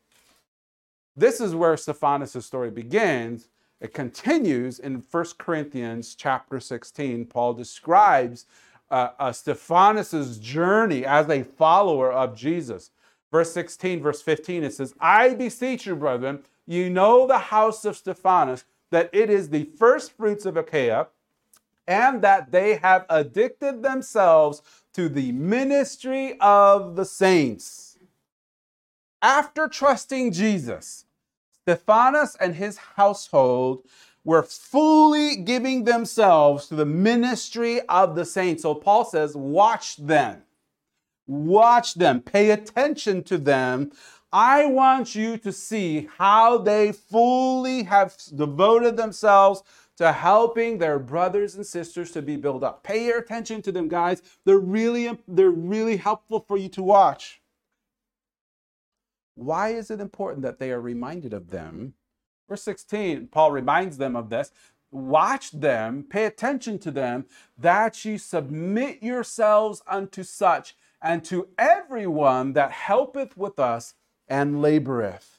This 1.18 1.40
is 1.40 1.52
where 1.52 1.76
Stephanas' 1.76 2.46
story 2.46 2.70
begins. 2.70 3.48
It 3.80 3.92
continues 3.92 4.78
in 4.78 5.02
1 5.10 5.24
Corinthians 5.36 6.14
chapter 6.14 6.60
16. 6.60 7.26
Paul 7.26 7.54
describes 7.54 8.46
uh, 8.88 9.08
uh, 9.18 9.32
Stephanas' 9.32 10.38
journey 10.38 11.04
as 11.04 11.28
a 11.28 11.42
follower 11.42 12.12
of 12.12 12.36
Jesus. 12.36 12.92
Verse 13.32 13.52
16, 13.52 14.00
verse 14.00 14.22
15, 14.22 14.62
it 14.62 14.74
says, 14.74 14.94
I 15.00 15.34
beseech 15.34 15.86
you, 15.86 15.96
brethren, 15.96 16.44
you 16.68 16.88
know 16.88 17.26
the 17.26 17.38
house 17.38 17.84
of 17.84 17.96
Stephanas, 17.96 18.64
that 18.92 19.10
it 19.12 19.28
is 19.28 19.48
the 19.48 19.64
first 19.76 20.12
fruits 20.12 20.46
of 20.46 20.56
Achaia, 20.56 21.08
and 21.88 22.22
that 22.22 22.52
they 22.52 22.76
have 22.76 23.04
addicted 23.10 23.82
themselves 23.82 24.62
to 24.94 25.08
the 25.08 25.32
ministry 25.32 26.38
of 26.38 26.94
the 26.94 27.04
saints. 27.04 27.98
After 29.20 29.66
trusting 29.66 30.30
Jesus, 30.30 31.06
Stephanas 31.68 32.34
and 32.40 32.54
his 32.54 32.78
household 32.96 33.84
were 34.24 34.42
fully 34.42 35.36
giving 35.36 35.84
themselves 35.84 36.66
to 36.66 36.74
the 36.74 36.86
ministry 36.86 37.82
of 37.90 38.14
the 38.14 38.24
saints. 38.24 38.62
So 38.62 38.74
Paul 38.74 39.04
says, 39.04 39.36
watch 39.36 39.98
them. 39.98 40.44
Watch 41.26 41.92
them. 41.92 42.22
Pay 42.22 42.52
attention 42.52 43.22
to 43.24 43.36
them. 43.36 43.92
I 44.32 44.64
want 44.64 45.14
you 45.14 45.36
to 45.36 45.52
see 45.52 46.08
how 46.16 46.56
they 46.56 46.92
fully 46.92 47.82
have 47.82 48.16
devoted 48.34 48.96
themselves 48.96 49.62
to 49.98 50.12
helping 50.12 50.78
their 50.78 50.98
brothers 50.98 51.54
and 51.54 51.66
sisters 51.66 52.12
to 52.12 52.22
be 52.22 52.36
built 52.36 52.62
up. 52.62 52.82
Pay 52.82 53.04
your 53.04 53.18
attention 53.18 53.60
to 53.60 53.72
them, 53.72 53.88
guys. 53.88 54.22
They're 54.46 54.58
really, 54.58 55.18
they're 55.28 55.50
really 55.50 55.98
helpful 55.98 56.42
for 56.48 56.56
you 56.56 56.70
to 56.70 56.82
watch. 56.82 57.42
Why 59.38 59.68
is 59.68 59.90
it 59.90 60.00
important 60.00 60.42
that 60.42 60.58
they 60.58 60.72
are 60.72 60.80
reminded 60.80 61.32
of 61.32 61.50
them? 61.50 61.94
Verse 62.48 62.62
16, 62.62 63.28
Paul 63.28 63.52
reminds 63.52 63.98
them 63.98 64.16
of 64.16 64.30
this. 64.30 64.50
Watch 64.90 65.52
them, 65.52 66.04
pay 66.08 66.24
attention 66.24 66.78
to 66.80 66.90
them, 66.90 67.26
that 67.56 68.04
ye 68.04 68.18
submit 68.18 69.02
yourselves 69.02 69.82
unto 69.86 70.22
such, 70.22 70.74
and 71.00 71.24
to 71.26 71.48
everyone 71.56 72.54
that 72.54 72.72
helpeth 72.72 73.36
with 73.36 73.58
us 73.60 73.94
and 74.26 74.56
laboreth. 74.56 75.38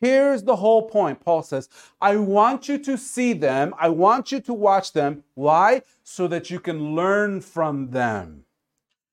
Here's 0.00 0.44
the 0.44 0.56
whole 0.56 0.88
point. 0.88 1.20
Paul 1.20 1.42
says, 1.42 1.68
I 2.00 2.16
want 2.16 2.68
you 2.68 2.78
to 2.78 2.96
see 2.96 3.34
them. 3.34 3.74
I 3.78 3.90
want 3.90 4.32
you 4.32 4.40
to 4.40 4.54
watch 4.54 4.94
them. 4.94 5.24
Why? 5.34 5.82
So 6.02 6.26
that 6.28 6.48
you 6.48 6.58
can 6.58 6.94
learn 6.94 7.42
from 7.42 7.90
them. 7.90 8.44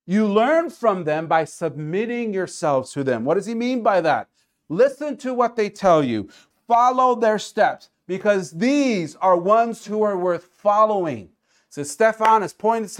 You 0.09 0.25
learn 0.25 0.69
from 0.69 1.03
them 1.03 1.27
by 1.27 1.43
submitting 1.43 2.33
yourselves 2.33 2.93
to 2.93 3.03
them. 3.03 3.25
What 3.25 3.35
does 3.35 3.45
he 3.45 3.53
mean 3.53 3.83
by 3.83 3.99
that? 4.01 4.29
Listen 4.69 5.17
to 5.17 5.33
what 5.33 5.57
they 5.57 5.69
tell 5.69 6.01
you, 6.01 6.29
follow 6.65 7.13
their 7.13 7.37
steps, 7.37 7.89
because 8.07 8.51
these 8.51 9.17
are 9.17 9.35
ones 9.35 9.85
who 9.85 10.01
are 10.03 10.17
worth 10.17 10.45
following. 10.45 11.29
So 11.69 11.83
Stephanas 11.83 12.53
points, 12.53 12.99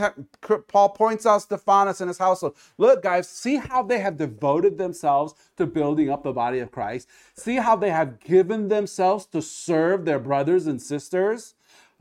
Paul 0.67 0.89
points 0.89 1.25
out 1.25 1.41
Stephanas 1.41 2.01
and 2.01 2.09
his 2.09 2.17
household. 2.17 2.57
Look, 2.77 3.03
guys, 3.03 3.29
see 3.29 3.55
how 3.55 3.83
they 3.83 3.99
have 3.99 4.17
devoted 4.17 4.77
themselves 4.77 5.33
to 5.55 5.65
building 5.65 6.09
up 6.09 6.23
the 6.23 6.33
body 6.33 6.59
of 6.59 6.71
Christ. 6.71 7.07
See 7.35 7.55
how 7.55 7.77
they 7.77 7.89
have 7.89 8.19
given 8.19 8.67
themselves 8.67 9.25
to 9.27 9.41
serve 9.41 10.03
their 10.03 10.19
brothers 10.19 10.67
and 10.67 10.81
sisters. 10.81 11.55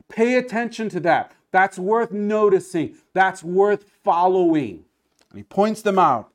Pay 0.09 0.35
attention 0.35 0.89
to 0.89 0.99
that. 0.99 1.31
That's 1.51 1.79
worth 1.79 2.11
noticing. 2.11 2.97
That's 3.13 3.41
worth 3.41 3.85
following. 4.03 4.83
And 5.29 5.37
he 5.37 5.43
points 5.43 5.81
them 5.81 5.99
out. 5.99 6.31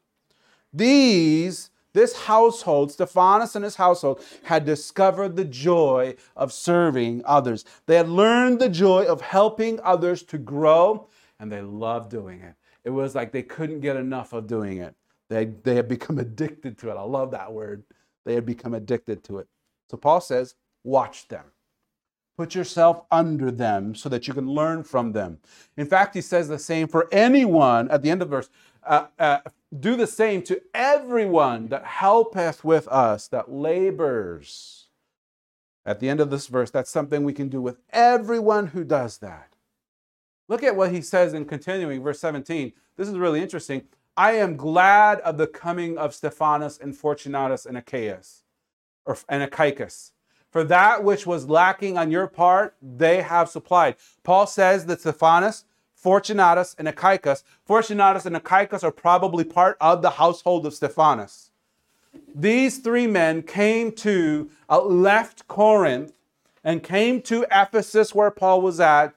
These, 0.72 1.70
this 1.92 2.16
household, 2.16 2.92
Stephanas 2.92 3.54
and 3.54 3.64
his 3.64 3.76
household, 3.76 4.22
had 4.44 4.64
discovered 4.64 5.36
the 5.36 5.44
joy 5.44 6.14
of 6.36 6.52
serving 6.52 7.22
others. 7.24 7.64
They 7.86 7.96
had 7.96 8.08
learned 8.08 8.60
the 8.60 8.68
joy 8.68 9.04
of 9.04 9.20
helping 9.20 9.80
others 9.80 10.22
to 10.24 10.38
grow, 10.38 11.08
and 11.38 11.50
they 11.50 11.60
loved 11.60 12.10
doing 12.10 12.40
it. 12.40 12.54
It 12.84 12.90
was 12.90 13.14
like 13.14 13.32
they 13.32 13.42
couldn't 13.42 13.80
get 13.80 13.96
enough 13.96 14.32
of 14.32 14.46
doing 14.46 14.78
it. 14.78 14.94
They, 15.28 15.46
they 15.46 15.76
had 15.76 15.88
become 15.88 16.18
addicted 16.18 16.78
to 16.78 16.90
it. 16.90 16.96
I 16.96 17.02
love 17.02 17.30
that 17.30 17.52
word. 17.52 17.84
They 18.24 18.34
had 18.34 18.46
become 18.46 18.74
addicted 18.74 19.24
to 19.24 19.38
it. 19.38 19.48
So 19.90 19.96
Paul 19.96 20.20
says, 20.20 20.54
watch 20.84 21.28
them. 21.28 21.44
Put 22.36 22.54
yourself 22.54 23.02
under 23.10 23.50
them 23.50 23.94
so 23.94 24.08
that 24.08 24.26
you 24.26 24.34
can 24.34 24.46
learn 24.46 24.84
from 24.84 25.12
them. 25.12 25.38
In 25.76 25.86
fact, 25.86 26.14
he 26.14 26.22
says 26.22 26.48
the 26.48 26.58
same 26.58 26.88
for 26.88 27.08
anyone 27.12 27.90
at 27.90 28.02
the 28.02 28.10
end 28.10 28.22
of 28.22 28.30
the 28.30 28.36
verse 28.36 28.48
uh, 28.84 29.06
uh, 29.18 29.38
do 29.78 29.96
the 29.96 30.06
same 30.06 30.42
to 30.42 30.60
everyone 30.74 31.68
that 31.68 31.84
helpeth 31.84 32.64
with 32.64 32.88
us, 32.88 33.28
that 33.28 33.50
labors. 33.50 34.86
At 35.84 36.00
the 36.00 36.08
end 36.08 36.20
of 36.20 36.30
this 36.30 36.46
verse, 36.46 36.70
that's 36.70 36.90
something 36.90 37.24
we 37.24 37.32
can 37.32 37.48
do 37.48 37.60
with 37.60 37.78
everyone 37.90 38.68
who 38.68 38.84
does 38.84 39.18
that. 39.18 39.48
Look 40.48 40.62
at 40.62 40.76
what 40.76 40.92
he 40.92 41.00
says 41.00 41.34
in 41.34 41.44
continuing, 41.44 42.02
verse 42.02 42.20
17. 42.20 42.72
This 42.96 43.08
is 43.08 43.16
really 43.16 43.40
interesting. 43.40 43.82
I 44.16 44.32
am 44.32 44.56
glad 44.56 45.20
of 45.20 45.38
the 45.38 45.46
coming 45.46 45.96
of 45.96 46.14
Stephanas 46.14 46.78
and 46.78 46.96
Fortunatus 46.96 47.64
and 47.64 47.78
Achaeus, 47.78 48.42
or 49.06 49.16
and 49.28 49.50
Achaicus. 49.50 50.12
For 50.50 50.64
that 50.64 51.02
which 51.02 51.26
was 51.26 51.48
lacking 51.48 51.96
on 51.96 52.10
your 52.10 52.26
part, 52.26 52.76
they 52.82 53.22
have 53.22 53.48
supplied. 53.48 53.96
Paul 54.22 54.46
says 54.46 54.84
that 54.86 55.00
Stephanas 55.00 55.64
Fortunatus, 56.02 56.74
and 56.78 56.88
Achaicus. 56.88 57.44
Fortunatus 57.64 58.26
and 58.26 58.34
Achaicus 58.34 58.82
are 58.82 58.90
probably 58.90 59.44
part 59.44 59.76
of 59.80 60.02
the 60.02 60.10
household 60.10 60.66
of 60.66 60.74
Stephanas. 60.74 61.52
These 62.34 62.78
three 62.78 63.06
men 63.06 63.42
came 63.44 63.92
to, 63.92 64.50
uh, 64.68 64.82
left 64.82 65.46
Corinth 65.46 66.12
and 66.64 66.82
came 66.82 67.22
to 67.22 67.46
Ephesus 67.52 68.16
where 68.16 68.32
Paul 68.32 68.62
was 68.62 68.80
at. 68.80 69.14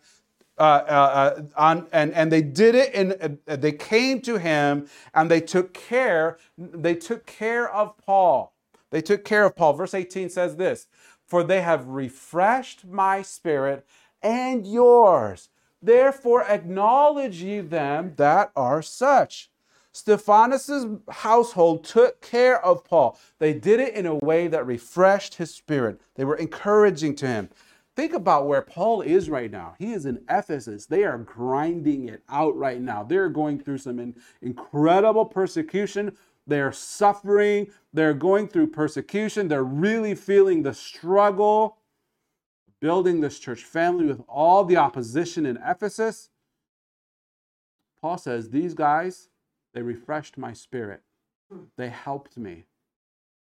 Uh, 0.58 0.62
uh, 0.62 0.94
uh 0.94 1.42
on, 1.58 1.88
and, 1.92 2.13
and 2.13 2.32
they 2.32 2.42
did 2.42 2.75
it 2.75 2.89
and 2.94 3.39
uh, 3.46 3.58
they 3.58 3.74
came 3.74 4.22
to 4.22 4.38
him 4.38 4.88
and 5.13 5.30
they 5.30 5.42
took 5.42 5.74
care 5.74 6.38
they 6.58 6.96
took 6.96 7.25
care 7.25 7.70
of 7.70 7.94
paul 7.98 8.54
they 8.89 9.01
took 9.01 9.25
care 9.25 9.44
of 9.44 9.54
paul 9.54 9.74
verse 9.74 9.94
18 9.94 10.30
says 10.30 10.56
this 10.56 10.88
for 11.25 11.44
they 11.44 11.60
have 11.60 11.86
refreshed 11.88 12.86
my 12.86 13.22
spirit 13.22 13.86
and 14.24 14.65
yours 14.65 15.50
Therefore, 15.86 16.44
acknowledge 16.44 17.44
ye 17.44 17.60
them 17.60 18.13
that 18.18 18.51
are 18.56 18.82
such. 18.82 19.51
Stephanas' 19.92 20.88
household 21.10 21.84
took 21.84 22.22
care 22.22 22.60
of 22.65 22.84
Paul. 22.84 23.18
They 23.38 23.54
did 23.54 23.80
it 23.80 23.94
in 23.94 24.08
a 24.08 24.15
way 24.15 24.48
that 24.48 24.65
refreshed 24.65 25.36
his 25.36 25.54
spirit. 25.54 26.01
They 26.15 26.25
were 26.25 26.38
encouraging 26.38 27.15
to 27.18 27.27
him. 27.27 27.50
Think 27.96 28.13
about 28.13 28.48
where 28.48 28.63
Paul 28.63 29.01
is 29.01 29.30
right 29.30 29.51
now. 29.51 29.75
He 29.77 29.94
is 29.94 30.08
in 30.08 30.24
Ephesus. 30.27 30.88
They 30.88 31.04
are 31.04 31.20
grinding 31.20 32.10
it 32.10 32.24
out 32.30 32.58
right 32.58 32.82
now. 32.82 33.04
They're 33.04 33.30
going 33.30 33.60
through 33.60 33.77
some 33.77 34.00
in- 34.00 34.15
incredible 34.42 35.25
persecution. 35.25 36.18
They're 36.48 36.74
suffering. 36.74 37.68
They're 37.94 38.15
going 38.15 38.48
through 38.48 38.68
persecution. 38.68 39.48
They're 39.48 39.63
really 39.63 40.15
feeling 40.15 40.63
the 40.63 40.74
struggle 40.74 41.77
building 42.82 43.22
this 43.22 43.39
church 43.39 43.63
family 43.63 44.05
with 44.05 44.22
all 44.27 44.63
the 44.63 44.77
opposition 44.77 45.46
in 45.46 45.58
Ephesus, 45.65 46.29
Paul 48.01 48.17
says, 48.17 48.50
These 48.50 48.74
guys, 48.74 49.29
they 49.74 49.82
refreshed 49.82 50.38
my 50.38 50.53
spirit. 50.53 51.01
They 51.77 51.89
helped 51.89 52.38
me. 52.38 52.65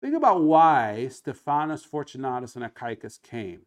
Think 0.01 0.15
about 0.15 0.43
why 0.43 1.09
Stephanas, 1.09 1.85
Fortunatus, 1.85 2.57
and 2.57 2.65
Achaicus 2.65 3.21
came. 3.23 3.63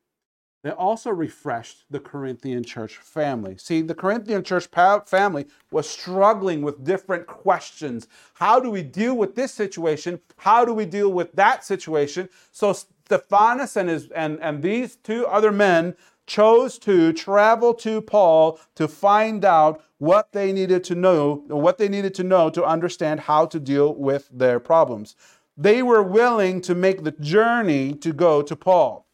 They 0.62 0.72
also 0.72 1.10
refreshed 1.10 1.86
the 1.90 2.02
Corinthian 2.02 2.64
church 2.66 2.98
family. 2.98 3.58
See, 3.58 3.82
the 3.82 3.96
Corinthian 3.96 4.44
church 4.44 4.68
family 4.68 5.46
was 5.72 5.90
struggling 5.90 6.62
with 6.62 6.84
different 6.84 7.28
questions. 7.28 8.10
How 8.34 8.60
do 8.60 8.70
we 8.70 8.84
deal 8.84 9.16
with 9.16 9.36
this 9.36 9.54
situation? 9.54 10.20
How 10.38 10.66
do 10.66 10.74
we 10.74 10.86
deal 10.86 11.14
with 11.14 11.32
that 11.34 11.64
situation? 11.64 12.28
So 12.52 12.76
Stephanas 13.10 13.76
and, 13.76 13.90
his, 13.90 14.12
and, 14.12 14.40
and 14.40 14.62
these 14.62 14.96
two 14.96 15.26
other 15.26 15.52
men 15.52 15.96
chose 16.28 16.78
to 16.78 17.12
travel 17.12 17.74
to 17.74 18.02
Paul 18.02 18.60
to 18.76 18.88
find 18.88 19.44
out 19.44 19.84
what 19.98 20.32
they 20.32 20.54
needed 20.54 20.84
to 20.86 20.96
know, 20.96 21.44
what 21.48 21.80
they 21.80 21.90
needed 21.90 22.14
to 22.16 22.24
know 22.24 22.52
to 22.52 22.64
understand 22.64 23.22
how 23.22 23.48
to 23.48 23.60
deal 23.60 23.96
with 23.96 24.30
their 24.32 24.60
problems. 24.60 25.16
They 25.58 25.82
were 25.82 26.04
willing 26.04 26.62
to 26.62 26.76
make 26.76 27.04
the 27.04 27.12
journey 27.12 27.94
to 27.96 28.14
go 28.14 28.44
to 28.44 28.56
Paul. 28.56 29.08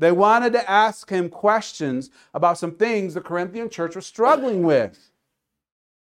They 0.00 0.10
wanted 0.10 0.52
to 0.54 0.68
ask 0.68 1.08
him 1.08 1.28
questions 1.28 2.10
about 2.34 2.58
some 2.58 2.72
things 2.72 3.14
the 3.14 3.20
Corinthian 3.20 3.70
church 3.70 3.94
was 3.94 4.04
struggling 4.04 4.64
with, 4.64 5.12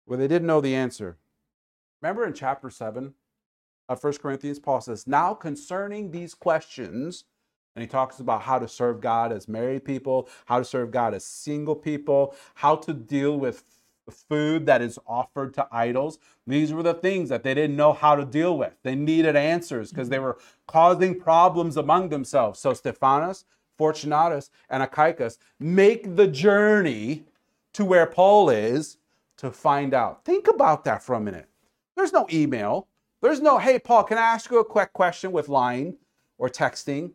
where 0.05 0.17
they 0.17 0.27
didn't 0.27 0.47
know 0.47 0.59
the 0.59 0.73
answer. 0.73 1.17
Remember 2.01 2.25
in 2.25 2.33
chapter 2.33 2.71
7, 2.71 3.13
of 3.87 4.03
1 4.03 4.13
Corinthians, 4.17 4.59
Paul 4.59 4.81
says, 4.81 5.07
Now 5.07 5.33
concerning 5.33 6.11
these 6.11 6.33
questions, 6.33 7.25
and 7.75 7.81
he 7.81 7.87
talks 7.87 8.19
about 8.19 8.41
how 8.43 8.59
to 8.59 8.67
serve 8.67 9.01
God 9.01 9.31
as 9.31 9.47
married 9.47 9.85
people, 9.85 10.29
how 10.45 10.59
to 10.59 10.65
serve 10.65 10.91
God 10.91 11.13
as 11.13 11.25
single 11.25 11.75
people, 11.75 12.35
how 12.55 12.75
to 12.77 12.93
deal 12.93 13.37
with 13.37 13.63
food 14.09 14.65
that 14.65 14.81
is 14.81 14.99
offered 15.07 15.53
to 15.55 15.67
idols. 15.71 16.19
These 16.45 16.73
were 16.73 16.83
the 16.83 16.93
things 16.93 17.29
that 17.29 17.43
they 17.43 17.53
didn't 17.53 17.75
know 17.75 17.93
how 17.93 18.15
to 18.15 18.25
deal 18.25 18.57
with. 18.57 18.73
They 18.83 18.95
needed 18.95 19.35
answers 19.35 19.89
because 19.89 20.09
they 20.09 20.17
mm-hmm. 20.17 20.25
were 20.25 20.37
causing 20.67 21.19
problems 21.19 21.77
among 21.77 22.09
themselves. 22.09 22.59
So 22.59 22.73
Stephanas, 22.73 23.45
Fortunatus, 23.77 24.51
and 24.69 24.83
Achaicus 24.83 25.37
make 25.59 26.15
the 26.15 26.27
journey 26.27 27.25
to 27.73 27.83
where 27.83 28.05
Paul 28.05 28.49
is 28.49 28.97
to 29.37 29.51
find 29.51 29.93
out. 29.93 30.23
Think 30.23 30.47
about 30.47 30.85
that 30.85 31.03
for 31.03 31.15
a 31.15 31.19
minute. 31.19 31.49
There's 31.95 32.13
no 32.13 32.27
email. 32.31 32.87
There's 33.21 33.41
no, 33.41 33.57
hey, 33.57 33.79
Paul, 33.79 34.03
can 34.03 34.17
I 34.17 34.21
ask 34.21 34.51
you 34.51 34.59
a 34.59 34.65
quick 34.65 34.93
question 34.93 35.31
with 35.31 35.49
line 35.49 35.97
or 36.37 36.49
texting? 36.49 37.11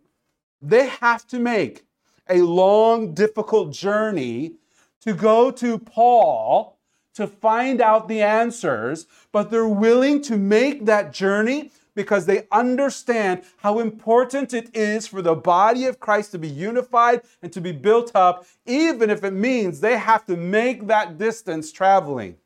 They 0.60 0.88
have 0.88 1.26
to 1.28 1.38
make 1.38 1.84
a 2.28 2.42
long, 2.42 3.14
difficult 3.14 3.72
journey 3.72 4.54
to 5.02 5.12
go 5.12 5.50
to 5.50 5.78
Paul 5.78 6.78
to 7.14 7.26
find 7.26 7.80
out 7.80 8.08
the 8.08 8.22
answers, 8.22 9.06
but 9.32 9.50
they're 9.50 9.66
willing 9.66 10.22
to 10.22 10.36
make 10.36 10.86
that 10.86 11.12
journey 11.12 11.70
because 11.94 12.24
they 12.24 12.46
understand 12.52 13.42
how 13.58 13.80
important 13.80 14.54
it 14.54 14.74
is 14.74 15.06
for 15.06 15.20
the 15.20 15.34
body 15.34 15.86
of 15.86 16.00
Christ 16.00 16.30
to 16.32 16.38
be 16.38 16.48
unified 16.48 17.22
and 17.42 17.52
to 17.52 17.60
be 17.60 17.72
built 17.72 18.12
up, 18.14 18.46
even 18.64 19.10
if 19.10 19.24
it 19.24 19.32
means 19.32 19.80
they 19.80 19.98
have 19.98 20.24
to 20.26 20.36
make 20.36 20.86
that 20.86 21.18
distance 21.18 21.72
traveling. 21.72 22.36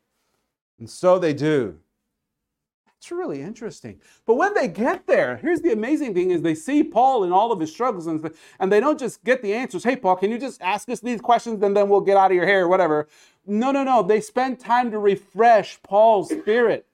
And 0.79 0.89
so 0.89 1.19
they 1.19 1.33
do. 1.33 1.77
It's 3.05 3.11
really 3.11 3.39
interesting. 3.39 4.01
But 4.25 4.33
when 4.33 4.55
they 4.55 4.67
get 4.67 5.05
there, 5.05 5.37
here's 5.37 5.61
the 5.61 5.71
amazing 5.71 6.15
thing 6.15 6.31
is 6.31 6.41
they 6.41 6.55
see 6.55 6.83
Paul 6.83 7.23
in 7.23 7.31
all 7.31 7.51
of 7.51 7.59
his 7.59 7.71
struggles 7.71 8.07
and, 8.07 8.31
and 8.59 8.71
they 8.71 8.79
don't 8.79 8.97
just 8.97 9.23
get 9.23 9.43
the 9.43 9.53
answers. 9.53 9.83
Hey, 9.83 9.95
Paul, 9.95 10.15
can 10.15 10.31
you 10.31 10.39
just 10.39 10.59
ask 10.59 10.89
us 10.89 11.01
these 11.01 11.21
questions 11.21 11.61
and 11.61 11.77
then 11.77 11.87
we'll 11.87 12.01
get 12.01 12.17
out 12.17 12.31
of 12.31 12.35
your 12.35 12.47
hair 12.47 12.63
or 12.63 12.67
whatever. 12.67 13.07
No, 13.45 13.69
no, 13.69 13.83
no. 13.83 14.01
They 14.01 14.21
spend 14.21 14.59
time 14.59 14.89
to 14.89 14.97
refresh 14.97 15.79
Paul's 15.83 16.29
spirit. 16.29 16.87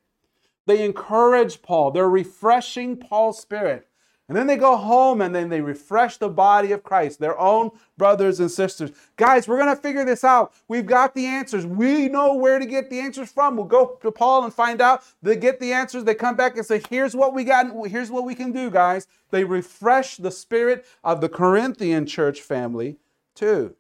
They 0.65 0.84
encourage 0.84 1.62
Paul. 1.62 1.91
They're 1.91 2.10
refreshing 2.10 2.98
Paul's 2.98 3.39
spirit. 3.39 3.88
And 4.31 4.38
then 4.38 4.47
they 4.47 4.55
go 4.55 4.77
home 4.77 5.19
and 5.19 5.35
then 5.35 5.50
they 5.50 5.59
refresh 5.59 6.15
the 6.15 6.29
body 6.29 6.71
of 6.71 6.83
Christ, 6.83 7.19
their 7.19 7.38
own 7.38 7.71
brothers 7.97 8.39
and 8.39 8.50
sisters. 8.50 8.91
Guys, 9.17 9.45
we're 9.45 9.57
going 9.57 9.75
to 9.75 9.81
figure 9.81 10.05
this 10.05 10.23
out. 10.23 10.53
We've 10.69 10.85
got 10.85 11.13
the 11.13 11.25
answers. 11.25 11.65
We 11.65 12.07
know 12.07 12.35
where 12.35 12.57
to 12.57 12.65
get 12.65 12.89
the 12.89 13.01
answers 13.01 13.29
from. 13.29 13.57
We'll 13.57 13.65
go 13.65 14.00
to 14.01 14.09
Paul 14.09 14.45
and 14.45 14.53
find 14.53 14.79
out. 14.79 15.03
They 15.21 15.35
get 15.35 15.59
the 15.59 15.73
answers. 15.73 16.05
They 16.05 16.15
come 16.15 16.38
back 16.38 16.55
and 16.55 16.65
say, 16.65 16.81
here's 16.89 17.13
what 17.13 17.33
we 17.33 17.43
got. 17.43 17.65
Here's 17.89 18.09
what 18.09 18.23
we 18.23 18.33
can 18.33 18.53
do, 18.53 18.71
guys. 18.71 19.05
They 19.31 19.43
refresh 19.43 20.15
the 20.15 20.31
spirit 20.31 20.85
of 21.03 21.19
the 21.19 21.27
Corinthian 21.27 22.05
church 22.05 22.39
family 22.39 23.00
too. 23.35 23.75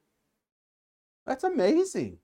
That's 1.25 1.45
amazing. 1.45 2.17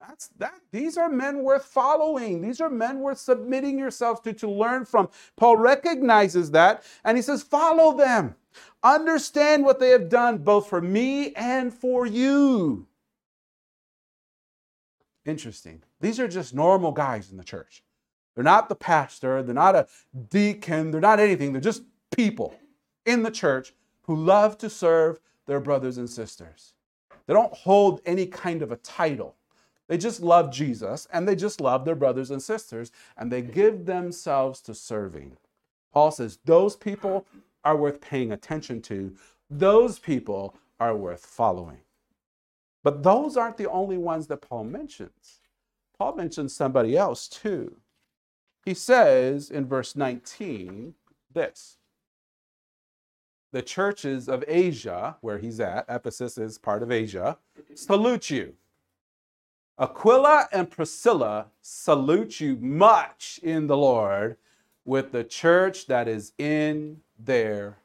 That's 0.00 0.28
that. 0.38 0.60
These 0.70 0.96
are 0.96 1.08
men 1.08 1.42
worth 1.42 1.64
following. 1.64 2.40
These 2.40 2.60
are 2.60 2.70
men 2.70 3.00
worth 3.00 3.18
submitting 3.18 3.78
yourselves 3.78 4.20
to 4.20 4.32
to 4.34 4.50
learn 4.50 4.84
from. 4.84 5.08
Paul 5.36 5.56
recognizes 5.56 6.52
that 6.52 6.84
and 7.04 7.16
he 7.18 7.22
says, 7.22 7.42
follow 7.42 7.96
them. 7.96 8.36
Understand 8.82 9.64
what 9.64 9.80
they 9.80 9.90
have 9.90 10.08
done 10.08 10.38
both 10.38 10.68
for 10.68 10.80
me 10.80 11.32
and 11.34 11.74
for 11.74 12.06
you. 12.06 12.86
Interesting. 15.24 15.82
These 16.00 16.20
are 16.20 16.28
just 16.28 16.54
normal 16.54 16.92
guys 16.92 17.30
in 17.30 17.36
the 17.36 17.44
church. 17.44 17.82
They're 18.34 18.44
not 18.44 18.68
the 18.68 18.76
pastor, 18.76 19.42
they're 19.42 19.54
not 19.54 19.74
a 19.74 19.88
deacon, 20.30 20.92
they're 20.92 21.00
not 21.00 21.18
anything. 21.18 21.52
They're 21.52 21.60
just 21.60 21.82
people 22.16 22.54
in 23.04 23.24
the 23.24 23.30
church 23.30 23.74
who 24.02 24.14
love 24.14 24.56
to 24.58 24.70
serve 24.70 25.18
their 25.46 25.60
brothers 25.60 25.98
and 25.98 26.08
sisters. 26.08 26.74
They 27.26 27.34
don't 27.34 27.52
hold 27.52 28.00
any 28.06 28.26
kind 28.26 28.62
of 28.62 28.70
a 28.70 28.76
title. 28.76 29.34
They 29.88 29.98
just 29.98 30.20
love 30.20 30.52
Jesus 30.52 31.08
and 31.12 31.26
they 31.26 31.34
just 31.34 31.60
love 31.60 31.84
their 31.84 31.94
brothers 31.94 32.30
and 32.30 32.42
sisters 32.42 32.92
and 33.16 33.32
they 33.32 33.42
give 33.42 33.86
themselves 33.86 34.60
to 34.62 34.74
serving. 34.74 35.36
Paul 35.92 36.10
says 36.10 36.38
those 36.44 36.76
people 36.76 37.26
are 37.64 37.76
worth 37.76 38.00
paying 38.00 38.30
attention 38.30 38.82
to, 38.82 39.14
those 39.50 39.98
people 39.98 40.54
are 40.78 40.94
worth 40.94 41.24
following. 41.24 41.78
But 42.84 43.02
those 43.02 43.36
aren't 43.36 43.56
the 43.56 43.70
only 43.70 43.98
ones 43.98 44.26
that 44.28 44.42
Paul 44.42 44.64
mentions. 44.64 45.40
Paul 45.98 46.14
mentions 46.14 46.54
somebody 46.54 46.96
else 46.96 47.26
too. 47.26 47.76
He 48.64 48.74
says 48.74 49.50
in 49.50 49.66
verse 49.66 49.96
19 49.96 50.94
this 51.32 51.78
The 53.52 53.62
churches 53.62 54.28
of 54.28 54.44
Asia, 54.46 55.16
where 55.22 55.38
he's 55.38 55.58
at, 55.58 55.86
Ephesus 55.88 56.38
is 56.38 56.58
part 56.58 56.82
of 56.82 56.92
Asia, 56.92 57.38
salute 57.74 58.30
you. 58.30 58.54
Aquila 59.80 60.48
and 60.52 60.70
Priscilla 60.70 61.46
salute 61.60 62.40
you 62.40 62.56
much 62.56 63.38
in 63.42 63.68
the 63.68 63.76
Lord 63.76 64.36
with 64.84 65.12
the 65.12 65.22
church 65.22 65.86
that 65.86 66.08
is 66.08 66.32
in 66.36 66.98
their 67.16 67.78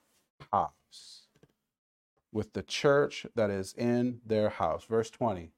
house. 0.51 1.27
With 2.31 2.53
the 2.53 2.63
church 2.63 3.27
that 3.35 3.51
is 3.51 3.75
in 3.77 4.21
their 4.25 4.49
house. 4.49 4.85
Verse 4.85 5.11
20. 5.11 5.51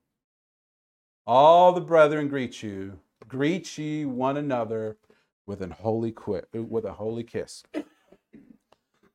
All 1.25 1.71
the 1.71 1.79
brethren 1.79 2.27
greet 2.27 2.61
you. 2.61 2.99
Greet 3.27 3.77
ye 3.77 4.03
one 4.05 4.35
another 4.35 4.97
with 5.45 5.61
an 5.61 5.71
holy 5.71 6.11
qui- 6.11 6.41
with 6.53 6.83
a 6.83 6.93
holy 6.93 7.23
kiss. 7.23 7.63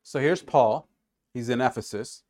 So 0.02 0.20
here's 0.20 0.42
Paul. 0.42 0.88
He's 1.34 1.50
in 1.50 1.60
Ephesus 1.60 2.22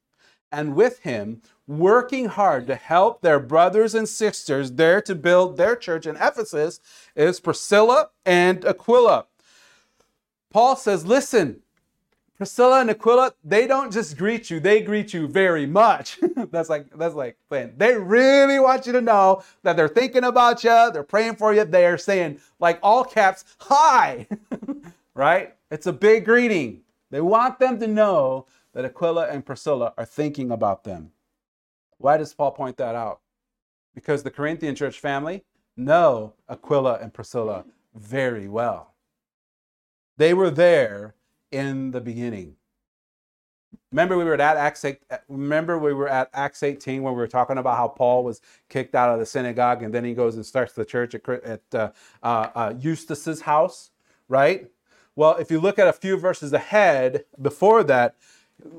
and 0.53 0.75
with 0.75 1.01
him, 1.01 1.43
working 1.67 2.27
hard 2.27 2.67
to 2.67 2.75
help 2.75 3.23
their 3.23 3.39
brothers 3.39 3.95
and 3.95 4.09
sisters 4.09 4.73
there 4.73 5.01
to 5.03 5.15
build 5.15 5.57
their 5.57 5.77
church 5.77 6.07
in 6.07 6.17
Ephesus, 6.17 6.81
is 7.15 7.41
Priscilla 7.41 8.11
and 8.27 8.65
Aquila. 8.65 9.27
Paul 10.51 10.75
says, 10.77 11.07
Listen, 11.07 11.61
Priscilla 12.41 12.81
and 12.81 12.89
Aquila, 12.89 13.35
they 13.45 13.67
don't 13.67 13.93
just 13.93 14.17
greet 14.17 14.49
you, 14.49 14.61
they 14.61 14.81
greet 14.81 15.13
you 15.13 15.29
very 15.29 15.67
much. 15.67 16.19
that's 16.51 16.71
like, 16.71 16.87
that's 16.97 17.15
like, 17.15 17.37
man, 17.51 17.75
they 17.77 17.95
really 17.95 18.59
want 18.59 18.87
you 18.87 18.93
to 18.93 19.03
know 19.03 19.43
that 19.63 19.77
they're 19.77 19.89
thinking 19.89 20.25
about 20.25 20.65
you, 20.65 20.91
they're 20.91 21.03
praying 21.03 21.37
for 21.37 21.53
you, 21.53 21.65
they're 21.65 21.99
saying, 21.99 22.41
like 22.59 22.79
all 22.83 23.05
caps, 23.05 23.45
hi, 23.59 24.27
right? 25.15 25.55
It's 25.71 25.87
a 25.87 25.93
big 25.93 26.25
greeting. 26.25 26.81
They 27.11 27.21
want 27.21 27.59
them 27.59 27.79
to 27.79 27.87
know 27.87 28.47
that 28.75 28.85
Aquila 28.85 29.29
and 29.29 29.45
Priscilla 29.45 29.93
are 29.99 30.05
thinking 30.05 30.51
about 30.51 30.85
them. 30.85 31.13
Why 31.99 32.17
does 32.17 32.35
Paul 32.35 32.53
point 32.53 32.77
that 32.79 32.95
out? 32.95 33.21
Because 33.95 34.23
the 34.23 34.31
Corinthian 34.31 34.75
church 34.75 34.99
family 35.01 35.45
know 35.77 36.35
Aquila 36.49 36.99
and 37.01 37.13
Priscilla 37.13 37.65
very 37.95 38.49
well. 38.49 38.95
They 40.17 40.35
were 40.35 40.51
there 40.51 41.15
in 41.51 41.91
the 41.91 42.01
beginning. 42.01 42.57
Remember 43.93 44.17
we 44.17 44.25
were 44.25 44.41
at 44.41 44.57
Acts 44.57 44.85
8, 44.85 44.99
remember 45.29 45.79
we 45.79 45.93
were 45.93 46.09
at 46.09 46.31
Acts 46.33 46.63
18 46.63 47.03
when 47.03 47.13
we 47.13 47.19
were 47.19 47.27
talking 47.27 47.59
about 47.59 47.77
how 47.77 47.89
Paul 47.89 48.23
was 48.23 48.41
kicked 48.69 48.95
out 48.95 49.13
of 49.13 49.19
the 49.19 49.27
synagogue 49.27 49.83
and 49.83 49.93
then 49.93 50.05
he 50.05 50.15
goes 50.15 50.37
and 50.37 50.47
starts 50.47 50.75
the 50.75 50.85
church 50.85 51.15
at, 51.15 51.29
at 51.29 51.63
uh, 51.75 51.91
uh, 52.23 52.49
uh, 52.55 52.73
Justus's 52.75 53.41
house, 53.41 53.91
right? 54.29 54.71
Well, 55.17 55.37
if 55.37 55.51
you 55.51 55.61
look 55.61 55.79
at 55.79 55.89
a 55.89 55.93
few 55.93 56.17
verses 56.17 56.53
ahead 56.53 57.25
before 57.41 57.83
that, 57.85 58.15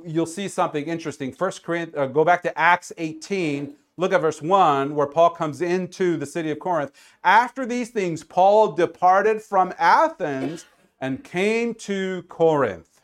you'll 0.06 0.26
see 0.26 0.48
something 0.48 0.86
interesting. 0.86 1.32
First 1.32 1.64
Corinthians, 1.64 1.98
uh, 1.98 2.08
go 2.08 2.24
back 2.24 2.44
to 2.44 2.58
Acts 2.58 2.92
18. 2.98 3.76
Look 3.98 4.14
at 4.14 4.22
verse 4.22 4.42
1, 4.42 4.96
where 4.96 5.08
Paul 5.08 5.32
comes 5.32 5.62
into 5.62 6.18
the 6.18 6.26
city 6.26 6.50
of 6.52 6.60
Corinth. 6.60 6.92
After 7.24 7.66
these 7.66 7.90
things, 7.90 8.24
Paul 8.24 8.72
departed 8.72 9.42
from 9.42 9.74
Athens 9.78 10.66
and 11.00 11.24
came 11.24 11.74
to 11.76 12.24
Corinth. 12.24 13.02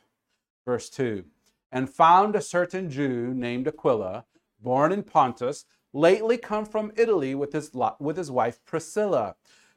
Verse 0.65 0.89
2 0.89 1.25
And 1.71 1.89
found 1.89 2.35
a 2.35 2.41
certain 2.41 2.89
Jew 2.89 3.33
named 3.33 3.67
Aquila, 3.67 4.25
born 4.61 4.91
in 4.91 5.03
Pontus, 5.03 5.65
lately 5.93 6.37
come 6.37 6.65
from 6.65 6.91
Italy 6.95 7.35
with 7.35 7.53
his, 7.53 7.71
with 7.99 8.17
his 8.17 8.31
wife 8.31 8.59
Priscilla, 8.65 9.35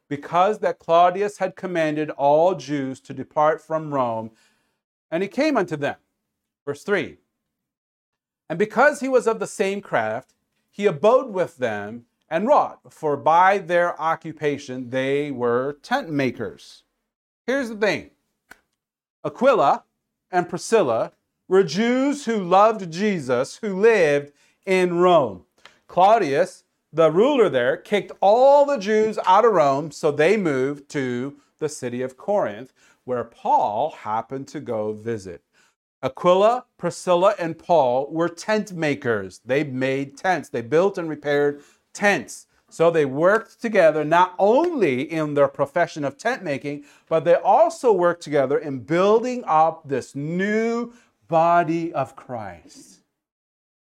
because 0.08 0.58
that 0.60 0.78
Claudius 0.78 1.38
had 1.38 1.56
commanded 1.56 2.10
all 2.10 2.54
Jews 2.54 3.00
to 3.00 3.14
depart 3.14 3.60
from 3.60 3.92
Rome. 3.92 4.30
And 5.10 5.22
he 5.22 5.28
came 5.28 5.56
unto 5.56 5.76
them 5.76 5.96
Verse 6.64 6.82
3 6.82 7.16
And 8.48 8.58
because 8.58 9.00
he 9.00 9.08
was 9.08 9.26
of 9.26 9.38
the 9.38 9.46
same 9.46 9.80
craft, 9.80 10.34
he 10.70 10.86
abode 10.86 11.32
with 11.32 11.56
them 11.56 12.06
and 12.28 12.46
wrought, 12.46 12.80
for 12.90 13.16
by 13.16 13.58
their 13.58 14.00
occupation 14.00 14.90
they 14.90 15.30
were 15.30 15.78
tent 15.82 16.10
makers. 16.10 16.84
Here's 17.46 17.68
the 17.68 17.76
thing 17.76 18.10
Aquila 19.24 19.84
and 20.30 20.48
Priscilla 20.48 21.12
were 21.48 21.64
Jews 21.64 22.26
who 22.26 22.42
loved 22.42 22.92
Jesus, 22.92 23.56
who 23.56 23.78
lived 23.80 24.32
in 24.64 24.98
Rome. 24.98 25.44
Claudius, 25.88 26.62
the 26.92 27.10
ruler 27.10 27.48
there, 27.48 27.76
kicked 27.76 28.12
all 28.20 28.64
the 28.64 28.78
Jews 28.78 29.18
out 29.26 29.44
of 29.44 29.52
Rome, 29.52 29.90
so 29.90 30.12
they 30.12 30.36
moved 30.36 30.88
to 30.90 31.36
the 31.58 31.68
city 31.68 32.02
of 32.02 32.16
Corinth, 32.16 32.72
where 33.04 33.24
Paul 33.24 33.90
happened 33.90 34.46
to 34.48 34.60
go 34.60 34.92
visit. 34.92 35.42
Aquila, 36.02 36.64
Priscilla, 36.78 37.34
and 37.38 37.58
Paul 37.58 38.08
were 38.10 38.28
tent 38.28 38.72
makers. 38.72 39.40
They 39.44 39.64
made 39.64 40.16
tents. 40.16 40.48
They 40.48 40.62
built 40.62 40.96
and 40.96 41.08
repaired 41.08 41.62
tents. 41.92 42.46
So 42.70 42.90
they 42.90 43.04
worked 43.04 43.60
together 43.60 44.04
not 44.04 44.34
only 44.38 45.02
in 45.02 45.34
their 45.34 45.48
profession 45.48 46.04
of 46.04 46.16
tent 46.16 46.42
making, 46.42 46.84
but 47.08 47.24
they 47.24 47.34
also 47.34 47.92
worked 47.92 48.22
together 48.22 48.58
in 48.58 48.78
building 48.80 49.42
up 49.46 49.88
this 49.88 50.14
new 50.14 50.92
body 51.28 51.92
of 51.92 52.16
Christ. 52.16 53.00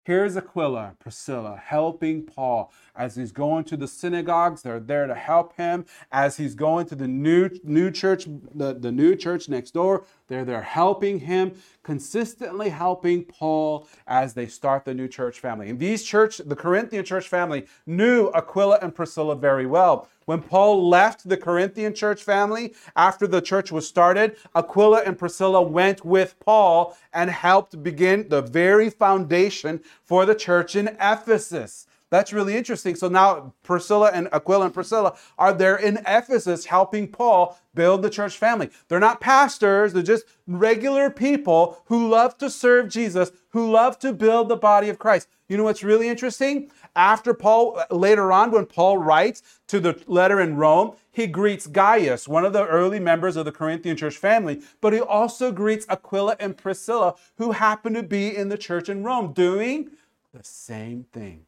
Here's 0.05 0.35
Aquila, 0.35 0.97
Priscilla, 0.99 1.61
helping 1.63 2.23
Paul 2.23 2.73
as 2.93 3.15
he's 3.15 3.31
going 3.31 3.63
to 3.65 3.77
the 3.77 3.87
synagogues. 3.87 4.61
They're 4.61 4.81
there 4.81 5.07
to 5.07 5.15
help 5.15 5.55
him. 5.55 5.85
As 6.11 6.35
he's 6.35 6.55
going 6.55 6.87
to 6.87 6.95
the 6.95 7.07
new, 7.07 7.49
new 7.63 7.89
church, 7.89 8.25
the, 8.53 8.73
the 8.73 8.91
new 8.91 9.15
church 9.15 9.47
next 9.47 9.71
door, 9.71 10.03
they're 10.27 10.45
there 10.45 10.61
helping 10.61 11.19
him, 11.19 11.53
consistently 11.83 12.69
helping 12.69 13.23
Paul 13.23 13.87
as 14.07 14.33
they 14.33 14.47
start 14.47 14.85
the 14.85 14.93
new 14.93 15.07
church 15.07 15.39
family. 15.39 15.69
And 15.69 15.79
these 15.79 16.03
church, 16.03 16.37
the 16.37 16.55
Corinthian 16.55 17.03
church 17.03 17.27
family, 17.27 17.65
knew 17.85 18.29
Aquila 18.33 18.79
and 18.81 18.95
Priscilla 18.95 19.35
very 19.35 19.65
well. 19.65 20.07
When 20.25 20.41
Paul 20.41 20.87
left 20.87 21.27
the 21.27 21.35
Corinthian 21.35 21.93
church 21.93 22.23
family 22.23 22.73
after 22.95 23.27
the 23.27 23.41
church 23.41 23.71
was 23.71 23.87
started, 23.87 24.37
Aquila 24.55 25.01
and 25.01 25.19
Priscilla 25.19 25.61
went 25.61 26.05
with 26.05 26.39
Paul 26.39 26.97
and 27.13 27.29
helped 27.29 27.83
begin 27.83 28.29
the 28.29 28.41
very 28.41 28.89
foundation 28.89 29.81
for 30.03 30.25
the 30.25 30.35
church 30.35 30.75
in 30.75 30.87
Ephesus. 30.99 31.87
That's 32.13 32.31
really 32.31 32.55
interesting. 32.55 32.93
So 32.93 33.07
now 33.07 33.55
Priscilla 33.63 34.11
and 34.13 34.29
Aquila 34.31 34.65
and 34.65 34.73
Priscilla 34.73 35.17
are 35.39 35.51
there 35.51 35.77
in 35.77 35.97
Ephesus 36.05 36.65
helping 36.65 37.07
Paul 37.07 37.57
build 37.73 38.03
the 38.03 38.09
church 38.11 38.37
family. 38.37 38.69
They're 38.87 38.99
not 38.99 39.19
pastors, 39.19 39.93
they're 39.93 40.03
just 40.03 40.25
regular 40.45 41.09
people 41.09 41.81
who 41.85 42.07
love 42.07 42.37
to 42.37 42.51
serve 42.51 42.89
Jesus, 42.89 43.31
who 43.49 43.71
love 43.71 43.97
to 43.97 44.13
build 44.13 44.47
the 44.47 44.55
body 44.55 44.89
of 44.89 44.99
Christ. 44.99 45.27
You 45.49 45.57
know 45.57 45.63
what's 45.63 45.83
really 45.83 46.07
interesting? 46.07 46.69
After 46.95 47.33
Paul, 47.33 47.81
later 47.89 48.31
on, 48.31 48.51
when 48.51 48.67
Paul 48.67 48.99
writes 48.99 49.41
to 49.69 49.79
the 49.79 49.99
letter 50.05 50.39
in 50.39 50.55
Rome, 50.55 50.95
he 51.11 51.25
greets 51.25 51.65
Gaius, 51.65 52.27
one 52.27 52.45
of 52.45 52.53
the 52.53 52.67
early 52.67 52.99
members 52.99 53.35
of 53.35 53.45
the 53.45 53.51
Corinthian 53.51 53.97
church 53.97 54.17
family, 54.17 54.61
but 54.81 54.93
he 54.93 54.99
also 54.99 55.51
greets 55.51 55.87
Aquila 55.89 56.35
and 56.39 56.55
Priscilla, 56.55 57.15
who 57.39 57.53
happen 57.53 57.95
to 57.95 58.03
be 58.03 58.37
in 58.37 58.49
the 58.49 58.57
church 58.59 58.87
in 58.87 59.03
Rome, 59.03 59.33
doing 59.33 59.89
the 60.31 60.43
same 60.43 61.05
thing 61.11 61.47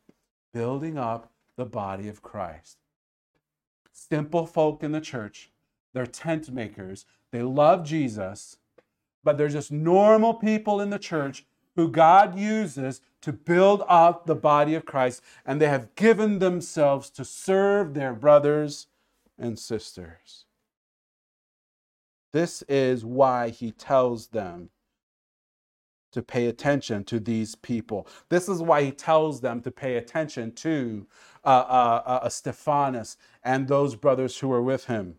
building 0.56 0.98
up 0.98 1.34
the 1.58 1.66
body 1.66 2.08
of 2.08 2.22
Christ. 2.22 2.78
Simple 3.92 4.46
folk 4.46 4.84
in 4.84 4.94
the 4.94 5.02
church, 5.02 5.52
they're 5.94 6.06
tent 6.06 6.50
makers, 6.50 7.06
they 7.32 7.42
love 7.42 7.84
Jesus, 7.84 8.56
but 9.22 9.38
they're 9.38 9.50
just 9.50 9.70
normal 9.70 10.34
people 10.34 10.80
in 10.80 10.92
the 10.92 10.98
church 10.98 11.46
who 11.76 11.90
God 11.90 12.40
uses 12.40 13.02
to 13.20 13.34
build 13.34 13.84
up 13.90 14.26
the 14.26 14.36
body 14.36 14.76
of 14.76 14.86
Christ, 14.86 15.22
and 15.46 15.60
they 15.60 15.68
have 15.68 15.94
given 15.96 16.40
themselves 16.40 17.10
to 17.10 17.26
serve 17.26 17.94
their 17.94 18.14
brothers 18.14 18.88
and 19.38 19.60
sisters. 19.60 20.46
This 22.32 22.62
is 22.70 23.04
why 23.04 23.50
he 23.50 23.72
tells 23.72 24.28
them 24.28 24.70
to 26.16 26.24
pay 26.24 26.48
attention 26.48 27.04
to 27.04 27.20
these 27.20 27.56
people. 27.56 28.08
This 28.30 28.48
is 28.48 28.62
why 28.62 28.84
he 28.84 28.92
tells 28.92 29.42
them 29.42 29.62
to 29.62 29.70
pay 29.70 29.98
attention 29.98 30.54
to 30.54 31.06
uh, 31.44 31.48
uh, 31.48 32.20
uh, 32.24 32.30
Stephanas 32.30 33.18
and 33.44 33.68
those 33.68 33.96
brothers 33.96 34.40
who 34.40 34.50
are 34.52 34.62
with 34.62 34.86
him. 34.86 35.18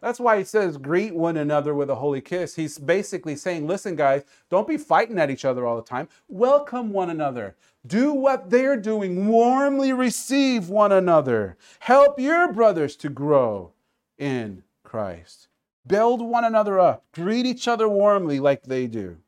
That's 0.00 0.18
why 0.18 0.36
he 0.36 0.44
says, 0.44 0.76
greet 0.76 1.14
one 1.14 1.36
another 1.36 1.72
with 1.72 1.88
a 1.88 1.94
holy 1.94 2.20
kiss. 2.20 2.56
He's 2.56 2.78
basically 2.78 3.36
saying, 3.36 3.68
listen, 3.68 3.94
guys, 3.94 4.24
don't 4.50 4.66
be 4.66 4.76
fighting 4.76 5.20
at 5.20 5.30
each 5.30 5.44
other 5.44 5.64
all 5.64 5.76
the 5.76 5.82
time. 5.82 6.08
Welcome 6.28 6.92
one 6.92 7.10
another. 7.10 7.54
Do 7.86 8.12
what 8.12 8.50
they're 8.50 8.76
doing. 8.76 9.28
Warmly 9.28 9.92
receive 9.92 10.68
one 10.68 10.90
another. 10.90 11.56
Help 11.78 12.18
your 12.18 12.52
brothers 12.52 12.96
to 12.96 13.08
grow 13.08 13.72
in 14.18 14.64
Christ. 14.82 15.46
Build 15.86 16.20
one 16.20 16.44
another 16.44 16.80
up. 16.80 17.04
Greet 17.12 17.46
each 17.46 17.68
other 17.68 17.88
warmly 17.88 18.40
like 18.40 18.64
they 18.64 18.86
do. 18.88 19.18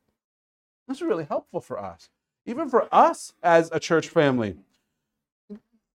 This 0.88 0.98
is 0.98 1.02
really 1.02 1.24
helpful 1.24 1.60
for 1.60 1.78
us, 1.78 2.10
even 2.44 2.68
for 2.68 2.88
us 2.92 3.32
as 3.42 3.70
a 3.72 3.80
church 3.80 4.08
family. 4.08 4.56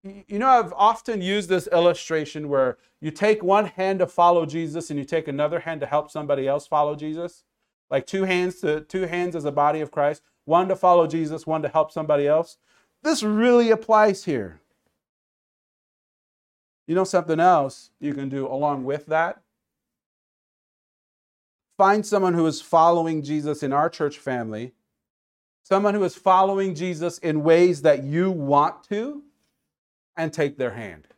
You 0.04 0.38
know, 0.38 0.48
I've 0.48 0.72
often 0.72 1.22
used 1.22 1.48
this 1.48 1.68
illustration 1.68 2.48
where 2.48 2.76
you 3.00 3.10
take 3.10 3.42
one 3.42 3.66
hand 3.66 4.00
to 4.00 4.06
follow 4.06 4.44
Jesus 4.44 4.90
and 4.90 4.98
you 4.98 5.04
take 5.04 5.28
another 5.28 5.60
hand 5.60 5.80
to 5.80 5.86
help 5.86 6.10
somebody 6.10 6.48
else 6.48 6.66
follow 6.66 6.96
Jesus. 6.96 7.44
Like 7.88 8.06
two 8.06 8.24
hands 8.24 8.60
to 8.60 8.80
two 8.80 9.02
hands 9.02 9.36
as 9.36 9.44
a 9.44 9.52
body 9.52 9.80
of 9.80 9.90
Christ, 9.90 10.22
one 10.44 10.68
to 10.68 10.76
follow 10.76 11.06
Jesus, 11.06 11.46
one 11.46 11.62
to 11.62 11.68
help 11.68 11.92
somebody 11.92 12.26
else. 12.26 12.58
This 13.02 13.22
really 13.22 13.70
applies 13.70 14.24
here. 14.24 14.60
You 16.86 16.94
know 16.96 17.04
something 17.04 17.38
else 17.38 17.90
you 18.00 18.12
can 18.12 18.28
do 18.28 18.46
along 18.46 18.84
with 18.84 19.06
that? 19.06 19.42
Find 21.78 22.04
someone 22.04 22.34
who 22.34 22.46
is 22.46 22.60
following 22.60 23.22
Jesus 23.22 23.62
in 23.62 23.72
our 23.72 23.88
church 23.88 24.18
family 24.18 24.72
someone 25.62 25.94
who 25.94 26.04
is 26.04 26.14
following 26.14 26.74
Jesus 26.74 27.18
in 27.18 27.42
ways 27.42 27.82
that 27.82 28.02
you 28.04 28.30
want 28.30 28.82
to, 28.88 29.22
and 30.16 30.32
take 30.32 30.58
their 30.58 30.72
hand. 30.72 31.08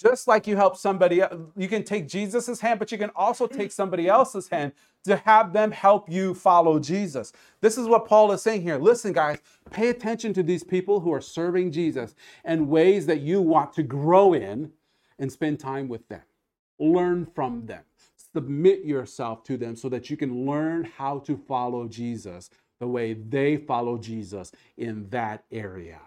Just 0.00 0.28
like 0.28 0.46
you 0.46 0.56
help 0.56 0.76
somebody, 0.76 1.22
you 1.56 1.68
can 1.68 1.82
take 1.82 2.06
Jesus' 2.06 2.60
hand, 2.60 2.78
but 2.78 2.92
you 2.92 2.98
can 2.98 3.10
also 3.16 3.46
take 3.48 3.72
somebody 3.72 4.08
else's 4.08 4.48
hand 4.48 4.72
to 5.04 5.16
have 5.16 5.52
them 5.52 5.72
help 5.72 6.08
you 6.08 6.34
follow 6.34 6.78
Jesus. 6.78 7.32
This 7.60 7.76
is 7.76 7.88
what 7.88 8.06
Paul 8.06 8.30
is 8.30 8.42
saying 8.42 8.62
here. 8.62 8.78
Listen, 8.78 9.12
guys, 9.12 9.38
pay 9.70 9.88
attention 9.88 10.32
to 10.34 10.42
these 10.42 10.62
people 10.62 11.00
who 11.00 11.12
are 11.12 11.20
serving 11.20 11.72
Jesus 11.72 12.14
in 12.44 12.68
ways 12.68 13.06
that 13.06 13.20
you 13.20 13.40
want 13.40 13.72
to 13.74 13.82
grow 13.82 14.34
in 14.34 14.70
and 15.18 15.32
spend 15.32 15.58
time 15.58 15.88
with 15.88 16.06
them. 16.08 16.22
Learn 16.78 17.26
from 17.26 17.66
them. 17.66 17.82
Submit 18.32 18.84
yourself 18.84 19.42
to 19.44 19.56
them 19.56 19.74
so 19.74 19.88
that 19.88 20.10
you 20.10 20.16
can 20.16 20.46
learn 20.46 20.84
how 20.84 21.18
to 21.20 21.36
follow 21.36 21.88
Jesus 21.88 22.50
the 22.80 22.88
way 22.88 23.14
they 23.14 23.56
follow 23.56 23.98
Jesus 23.98 24.52
in 24.76 25.08
that 25.10 25.44
area. 25.50 26.00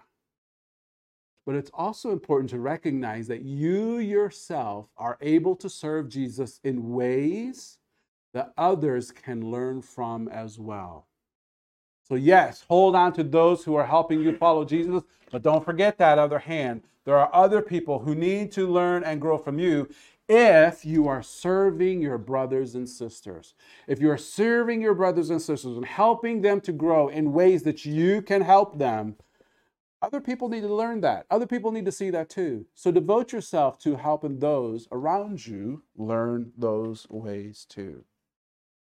But 1.44 1.56
it's 1.56 1.70
also 1.74 2.12
important 2.12 2.50
to 2.50 2.60
recognize 2.60 3.26
that 3.28 3.42
you 3.42 3.98
yourself 3.98 4.86
are 4.96 5.18
able 5.20 5.56
to 5.56 5.68
serve 5.68 6.08
Jesus 6.08 6.60
in 6.62 6.92
ways 6.92 7.78
that 8.32 8.52
others 8.56 9.10
can 9.10 9.50
learn 9.50 9.82
from 9.82 10.28
as 10.28 10.58
well. 10.58 11.06
So, 12.08 12.14
yes, 12.14 12.64
hold 12.68 12.94
on 12.94 13.12
to 13.14 13.24
those 13.24 13.64
who 13.64 13.74
are 13.74 13.86
helping 13.86 14.20
you 14.20 14.36
follow 14.36 14.64
Jesus, 14.64 15.02
but 15.30 15.42
don't 15.42 15.64
forget 15.64 15.98
that 15.98 16.18
other 16.18 16.38
hand. 16.38 16.82
There 17.04 17.18
are 17.18 17.30
other 17.34 17.60
people 17.60 17.98
who 17.98 18.14
need 18.14 18.52
to 18.52 18.66
learn 18.66 19.02
and 19.02 19.20
grow 19.20 19.38
from 19.38 19.58
you 19.58 19.88
if 20.28 20.84
you 20.84 21.08
are 21.08 21.22
serving 21.22 22.00
your 22.00 22.18
brothers 22.18 22.74
and 22.74 22.88
sisters. 22.88 23.54
If 23.86 24.00
you 24.00 24.10
are 24.10 24.18
serving 24.18 24.80
your 24.80 24.94
brothers 24.94 25.30
and 25.30 25.42
sisters 25.42 25.76
and 25.76 25.84
helping 25.84 26.40
them 26.40 26.60
to 26.62 26.72
grow 26.72 27.08
in 27.08 27.32
ways 27.32 27.62
that 27.64 27.84
you 27.84 28.22
can 28.22 28.42
help 28.42 28.78
them, 28.78 29.16
other 30.00 30.20
people 30.20 30.48
need 30.48 30.62
to 30.62 30.74
learn 30.74 31.00
that. 31.02 31.26
Other 31.30 31.46
people 31.46 31.70
need 31.70 31.84
to 31.84 31.92
see 31.92 32.10
that 32.10 32.28
too. 32.28 32.66
So 32.74 32.90
devote 32.90 33.32
yourself 33.32 33.78
to 33.80 33.96
helping 33.96 34.40
those 34.40 34.88
around 34.90 35.46
you 35.46 35.84
learn 35.96 36.52
those 36.58 37.06
ways 37.08 37.64
too. 37.68 38.04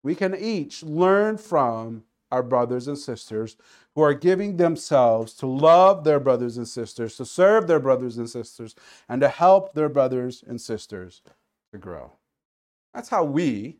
We 0.02 0.14
can 0.14 0.34
each 0.34 0.82
learn 0.82 1.38
from 1.38 2.04
our 2.30 2.42
brothers 2.42 2.88
and 2.88 2.98
sisters 2.98 3.56
who 3.94 4.02
are 4.02 4.14
giving 4.14 4.56
themselves 4.56 5.34
to 5.34 5.46
love 5.46 6.04
their 6.04 6.20
brothers 6.20 6.56
and 6.56 6.68
sisters, 6.68 7.16
to 7.16 7.24
serve 7.24 7.66
their 7.66 7.80
brothers 7.80 8.18
and 8.18 8.28
sisters, 8.28 8.74
and 9.08 9.20
to 9.20 9.28
help 9.28 9.74
their 9.74 9.88
brothers 9.88 10.44
and 10.46 10.60
sisters 10.60 11.22
to 11.72 11.78
grow. 11.78 12.12
That's 12.94 13.08
how 13.08 13.24
we, 13.24 13.78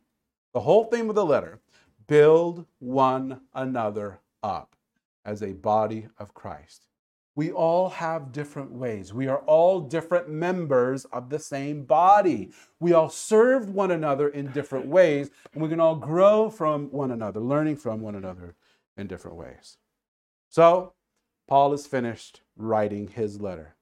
the 0.53 0.61
whole 0.61 0.85
theme 0.85 1.09
of 1.09 1.15
the 1.15 1.25
letter, 1.25 1.61
build 2.07 2.67
one 2.79 3.41
another 3.55 4.21
up 4.43 4.77
as 5.25 5.43
a 5.43 5.53
body 5.53 6.07
of 6.19 6.35
Christ. 6.35 6.87
We 7.37 7.53
all 7.53 7.91
have 7.91 8.33
different 8.33 8.73
ways. 8.73 9.13
We 9.13 9.29
are 9.29 9.41
all 9.41 9.81
different 9.81 10.31
members 10.31 11.05
of 11.07 11.29
the 11.29 11.39
same 11.39 11.85
body. 11.85 12.51
We 12.81 12.95
all 12.95 13.11
serve 13.11 13.69
one 13.69 13.91
another 13.91 14.29
in 14.29 14.53
different 14.53 14.87
ways, 14.87 15.31
and 15.53 15.63
we 15.63 15.69
can 15.69 15.79
all 15.79 15.97
grow 15.97 16.49
from 16.49 16.91
one 16.91 17.11
another, 17.11 17.39
learning 17.39 17.77
from 17.77 18.01
one 18.01 18.15
another 18.15 18.55
in 18.97 19.07
different 19.07 19.37
ways. 19.37 19.77
So, 20.49 20.95
Paul 21.47 21.75
is 21.75 21.87
finished 21.87 22.41
writing 22.57 23.09
his 23.09 23.39
letter. 23.39 23.75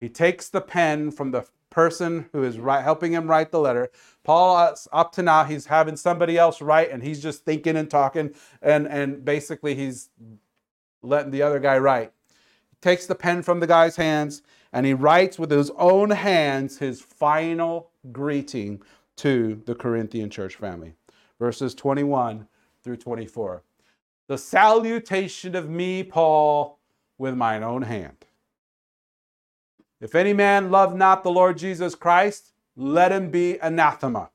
He 0.00 0.08
takes 0.08 0.48
the 0.48 0.60
pen 0.60 1.10
from 1.10 1.32
the 1.32 1.44
person 1.70 2.26
who 2.32 2.44
is 2.44 2.54
helping 2.54 3.12
him 3.12 3.28
write 3.28 3.50
the 3.50 3.58
letter. 3.58 3.90
Paul, 4.22 4.56
uh, 4.56 4.76
up 4.92 5.10
to 5.14 5.22
now, 5.22 5.42
he's 5.42 5.66
having 5.66 5.96
somebody 5.96 6.38
else 6.38 6.62
write, 6.62 6.92
and 6.92 7.02
he's 7.02 7.20
just 7.20 7.44
thinking 7.44 7.76
and 7.76 7.90
talking, 7.90 8.32
and, 8.62 8.86
and 8.86 9.24
basically 9.24 9.74
he's 9.74 10.08
letting 11.02 11.32
the 11.32 11.42
other 11.42 11.58
guy 11.58 11.78
write 11.78 12.12
takes 12.86 13.06
the 13.06 13.16
pen 13.16 13.42
from 13.42 13.58
the 13.58 13.66
guy's 13.66 13.96
hands 13.96 14.42
and 14.72 14.86
he 14.86 14.94
writes 14.94 15.40
with 15.40 15.50
his 15.50 15.72
own 15.76 16.10
hands 16.10 16.78
his 16.78 17.00
final 17.00 17.90
greeting 18.12 18.80
to 19.16 19.60
the 19.66 19.74
Corinthian 19.74 20.30
church 20.30 20.54
family. 20.54 20.92
Verses 21.40 21.74
21 21.74 22.46
through 22.84 22.96
24. 22.96 23.64
The 24.28 24.38
salutation 24.38 25.56
of 25.56 25.68
me, 25.68 26.04
Paul, 26.04 26.78
with 27.18 27.34
mine 27.34 27.64
own 27.64 27.82
hand. 27.82 28.24
If 30.00 30.14
any 30.14 30.32
man 30.32 30.70
love 30.70 30.94
not 30.94 31.24
the 31.24 31.30
Lord 31.32 31.58
Jesus 31.58 31.96
Christ, 31.96 32.52
let 32.76 33.10
him 33.10 33.32
be 33.32 33.58
anathema. 33.58 34.30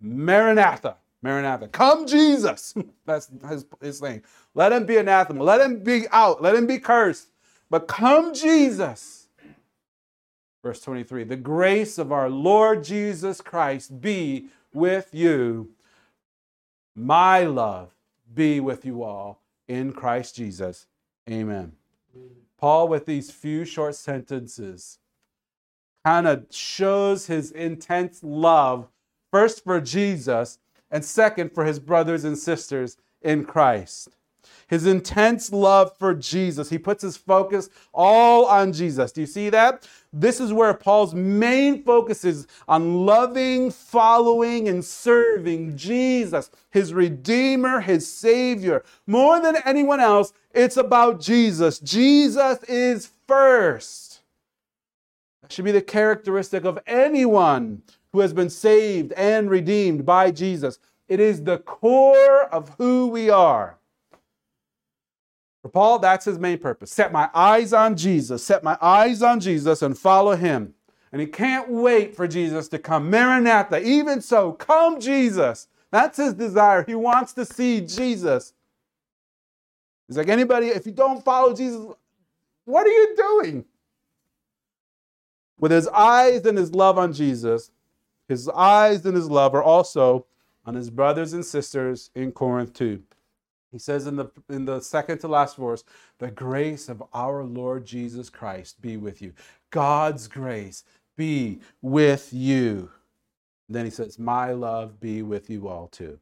Maranatha. 0.00 0.98
Maranatha. 1.22 1.66
Come, 1.66 2.06
Jesus. 2.06 2.72
That's 3.04 3.28
his, 3.48 3.66
his 3.80 3.98
thing. 3.98 4.22
Let 4.54 4.70
him 4.70 4.86
be 4.86 4.96
anathema. 4.98 5.42
Let 5.42 5.60
him 5.60 5.82
be 5.82 6.06
out. 6.12 6.40
Let 6.40 6.54
him 6.54 6.68
be 6.68 6.78
cursed. 6.78 7.30
But 7.74 7.88
come, 7.88 8.32
Jesus. 8.34 9.26
Verse 10.62 10.80
23 10.80 11.24
The 11.24 11.34
grace 11.34 11.98
of 11.98 12.12
our 12.12 12.30
Lord 12.30 12.84
Jesus 12.84 13.40
Christ 13.40 14.00
be 14.00 14.46
with 14.72 15.12
you. 15.12 15.70
My 16.94 17.42
love 17.42 17.92
be 18.32 18.60
with 18.60 18.84
you 18.84 19.02
all 19.02 19.40
in 19.66 19.92
Christ 19.92 20.36
Jesus. 20.36 20.86
Amen. 21.28 21.72
Paul, 22.58 22.86
with 22.86 23.06
these 23.06 23.32
few 23.32 23.64
short 23.64 23.96
sentences, 23.96 25.00
kind 26.04 26.28
of 26.28 26.46
shows 26.50 27.26
his 27.26 27.50
intense 27.50 28.20
love, 28.22 28.86
first 29.32 29.64
for 29.64 29.80
Jesus, 29.80 30.60
and 30.92 31.04
second 31.04 31.52
for 31.52 31.64
his 31.64 31.80
brothers 31.80 32.22
and 32.22 32.38
sisters 32.38 32.98
in 33.20 33.44
Christ. 33.44 34.10
His 34.68 34.86
intense 34.86 35.52
love 35.52 35.96
for 35.98 36.14
Jesus. 36.14 36.70
He 36.70 36.78
puts 36.78 37.02
his 37.02 37.16
focus 37.16 37.68
all 37.92 38.46
on 38.46 38.72
Jesus. 38.72 39.12
Do 39.12 39.20
you 39.20 39.26
see 39.26 39.50
that? 39.50 39.88
This 40.12 40.40
is 40.40 40.52
where 40.52 40.72
Paul's 40.74 41.14
main 41.14 41.82
focus 41.82 42.24
is 42.24 42.46
on 42.68 43.04
loving, 43.04 43.70
following, 43.70 44.68
and 44.68 44.84
serving 44.84 45.76
Jesus, 45.76 46.50
his 46.70 46.94
Redeemer, 46.94 47.80
his 47.80 48.10
Savior. 48.10 48.84
More 49.06 49.40
than 49.40 49.56
anyone 49.64 50.00
else, 50.00 50.32
it's 50.52 50.76
about 50.76 51.20
Jesus. 51.20 51.80
Jesus 51.80 52.62
is 52.64 53.10
first. 53.26 54.20
That 55.42 55.52
should 55.52 55.64
be 55.64 55.72
the 55.72 55.82
characteristic 55.82 56.64
of 56.64 56.78
anyone 56.86 57.82
who 58.12 58.20
has 58.20 58.32
been 58.32 58.48
saved 58.48 59.12
and 59.12 59.50
redeemed 59.50 60.06
by 60.06 60.30
Jesus. 60.30 60.78
It 61.08 61.18
is 61.20 61.42
the 61.42 61.58
core 61.58 62.44
of 62.44 62.70
who 62.78 63.08
we 63.08 63.28
are. 63.28 63.78
For 65.64 65.70
Paul, 65.70 65.98
that's 65.98 66.26
his 66.26 66.38
main 66.38 66.58
purpose. 66.58 66.92
Set 66.92 67.10
my 67.10 67.30
eyes 67.32 67.72
on 67.72 67.96
Jesus, 67.96 68.44
set 68.44 68.62
my 68.62 68.76
eyes 68.82 69.22
on 69.22 69.40
Jesus 69.40 69.80
and 69.80 69.96
follow 69.96 70.36
him. 70.36 70.74
And 71.10 71.22
he 71.22 71.26
can't 71.26 71.70
wait 71.70 72.14
for 72.14 72.28
Jesus 72.28 72.68
to 72.68 72.78
come. 72.78 73.08
Maranatha, 73.08 73.82
even 73.82 74.20
so, 74.20 74.52
come 74.52 75.00
Jesus. 75.00 75.68
That's 75.90 76.18
his 76.18 76.34
desire. 76.34 76.84
He 76.84 76.94
wants 76.94 77.32
to 77.32 77.46
see 77.46 77.80
Jesus. 77.80 78.52
He's 80.06 80.18
like, 80.18 80.28
anybody, 80.28 80.66
if 80.66 80.84
you 80.84 80.92
don't 80.92 81.24
follow 81.24 81.54
Jesus, 81.54 81.80
what 82.66 82.86
are 82.86 82.90
you 82.90 83.14
doing? 83.16 83.64
With 85.58 85.72
his 85.72 85.88
eyes 85.88 86.44
and 86.44 86.58
his 86.58 86.74
love 86.74 86.98
on 86.98 87.14
Jesus, 87.14 87.70
his 88.28 88.50
eyes 88.50 89.06
and 89.06 89.16
his 89.16 89.30
love 89.30 89.54
are 89.54 89.62
also 89.62 90.26
on 90.66 90.74
his 90.74 90.90
brothers 90.90 91.32
and 91.32 91.42
sisters 91.42 92.10
in 92.14 92.32
Corinth 92.32 92.74
too. 92.74 93.02
He 93.74 93.80
says 93.80 94.06
in 94.06 94.14
the 94.14 94.30
in 94.48 94.66
the 94.66 94.78
second 94.78 95.18
to 95.18 95.26
last 95.26 95.56
verse, 95.56 95.82
the 96.18 96.30
grace 96.30 96.88
of 96.88 97.02
our 97.12 97.42
Lord 97.42 97.84
Jesus 97.84 98.30
Christ 98.30 98.80
be 98.80 98.96
with 98.96 99.20
you. 99.20 99.32
God's 99.72 100.28
grace 100.28 100.84
be 101.16 101.58
with 101.82 102.32
you. 102.32 102.88
And 103.66 103.74
then 103.74 103.84
he 103.84 103.90
says, 103.90 104.16
My 104.16 104.52
love 104.52 105.00
be 105.00 105.22
with 105.22 105.50
you 105.50 105.66
all 105.66 105.88
too. 105.88 106.20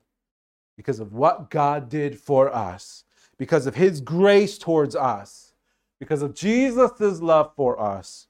Because 0.78 0.98
of 0.98 1.12
what 1.12 1.50
God 1.50 1.90
did 1.90 2.18
for 2.18 2.50
us, 2.54 3.04
because 3.36 3.66
of 3.66 3.74
his 3.74 4.00
grace 4.00 4.56
towards 4.56 4.96
us, 4.96 5.52
because 6.00 6.22
of 6.22 6.34
Jesus' 6.34 7.20
love 7.20 7.52
for 7.54 7.78
us, 7.78 8.28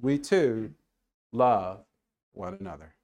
we 0.00 0.16
too 0.16 0.72
love 1.30 1.84
one 2.32 2.56
another. 2.58 2.94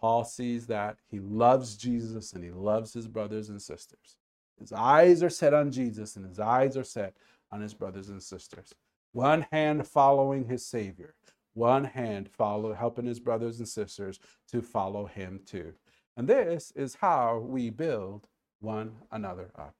Paul 0.00 0.24
sees 0.24 0.68
that. 0.68 0.96
He 1.10 1.20
loves 1.20 1.76
Jesus 1.76 2.32
and 2.32 2.42
he 2.42 2.50
loves 2.50 2.94
his 2.94 3.06
brothers 3.06 3.50
and 3.50 3.60
sisters. 3.60 4.16
His 4.60 4.72
eyes 4.72 5.22
are 5.22 5.30
set 5.30 5.54
on 5.54 5.72
Jesus 5.72 6.16
and 6.16 6.26
his 6.26 6.38
eyes 6.38 6.76
are 6.76 6.84
set 6.84 7.14
on 7.50 7.60
his 7.60 7.74
brothers 7.74 8.10
and 8.10 8.22
sisters. 8.22 8.74
One 9.12 9.46
hand 9.50 9.86
following 9.88 10.44
his 10.44 10.64
Savior, 10.64 11.14
one 11.54 11.84
hand 11.84 12.28
follow, 12.28 12.72
helping 12.74 13.06
his 13.06 13.18
brothers 13.18 13.58
and 13.58 13.68
sisters 13.68 14.20
to 14.52 14.62
follow 14.62 15.06
him 15.06 15.40
too. 15.46 15.72
And 16.16 16.28
this 16.28 16.72
is 16.76 16.94
how 16.94 17.38
we 17.38 17.70
build 17.70 18.28
one 18.60 18.92
another 19.10 19.50
up. 19.58 19.74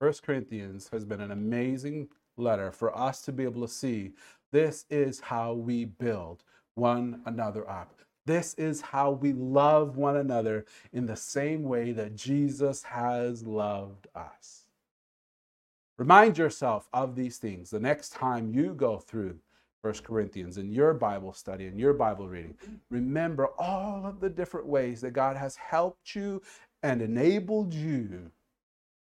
First 0.00 0.22
Corinthians 0.22 0.88
has 0.92 1.04
been 1.04 1.20
an 1.20 1.30
amazing 1.30 2.08
letter 2.36 2.72
for 2.72 2.96
us 2.96 3.20
to 3.22 3.32
be 3.32 3.44
able 3.44 3.62
to 3.62 3.72
see 3.72 4.12
this 4.50 4.86
is 4.90 5.20
how 5.20 5.52
we 5.52 5.84
build 5.84 6.42
one 6.74 7.20
another 7.26 7.68
up. 7.70 8.00
This 8.26 8.54
is 8.54 8.80
how 8.80 9.10
we 9.10 9.32
love 9.32 9.96
one 9.96 10.16
another 10.16 10.64
in 10.92 11.06
the 11.06 11.16
same 11.16 11.62
way 11.62 11.92
that 11.92 12.16
Jesus 12.16 12.82
has 12.84 13.46
loved 13.46 14.06
us. 14.14 14.64
Remind 15.98 16.38
yourself 16.38 16.88
of 16.92 17.14
these 17.14 17.36
things 17.36 17.70
the 17.70 17.78
next 17.78 18.10
time 18.10 18.52
you 18.52 18.74
go 18.74 18.98
through 18.98 19.38
1 19.82 19.94
Corinthians 20.02 20.56
in 20.56 20.72
your 20.72 20.94
Bible 20.94 21.34
study 21.34 21.66
and 21.66 21.78
your 21.78 21.92
Bible 21.92 22.26
reading. 22.26 22.56
Remember 22.90 23.48
all 23.58 24.06
of 24.06 24.18
the 24.18 24.30
different 24.30 24.66
ways 24.66 25.02
that 25.02 25.12
God 25.12 25.36
has 25.36 25.56
helped 25.56 26.14
you 26.14 26.40
and 26.82 27.02
enabled 27.02 27.74
you 27.74 28.30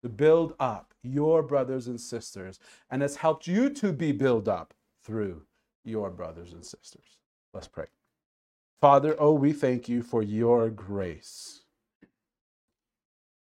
to 0.02 0.10
build 0.10 0.54
up 0.60 0.94
your 1.02 1.42
brothers 1.42 1.88
and 1.88 2.00
sisters 2.00 2.60
and 2.92 3.02
has 3.02 3.16
helped 3.16 3.48
you 3.48 3.70
to 3.70 3.94
be 3.94 4.12
built 4.12 4.50
up 4.50 4.74
through 5.02 5.42
your 5.86 6.10
brothers 6.10 6.52
and 6.52 6.66
sisters. 6.66 7.18
Let's 7.54 7.70
pray. 7.70 7.86
Father, 8.84 9.16
oh, 9.18 9.32
we 9.32 9.54
thank 9.54 9.88
you 9.88 10.04
for 10.04 10.22
your 10.22 10.70
grace. 10.70 11.62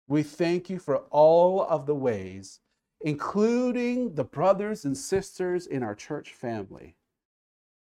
We 0.06 0.22
thank 0.22 0.70
you 0.70 0.80
for 0.80 0.98
all 1.12 1.62
of 1.62 1.86
the 1.86 1.96
ways, 1.96 2.60
including 3.00 4.16
the 4.16 4.26
brothers 4.26 4.84
and 4.84 4.98
sisters 4.98 5.66
in 5.66 5.82
our 5.82 5.96
church 5.96 6.34
family, 6.34 6.98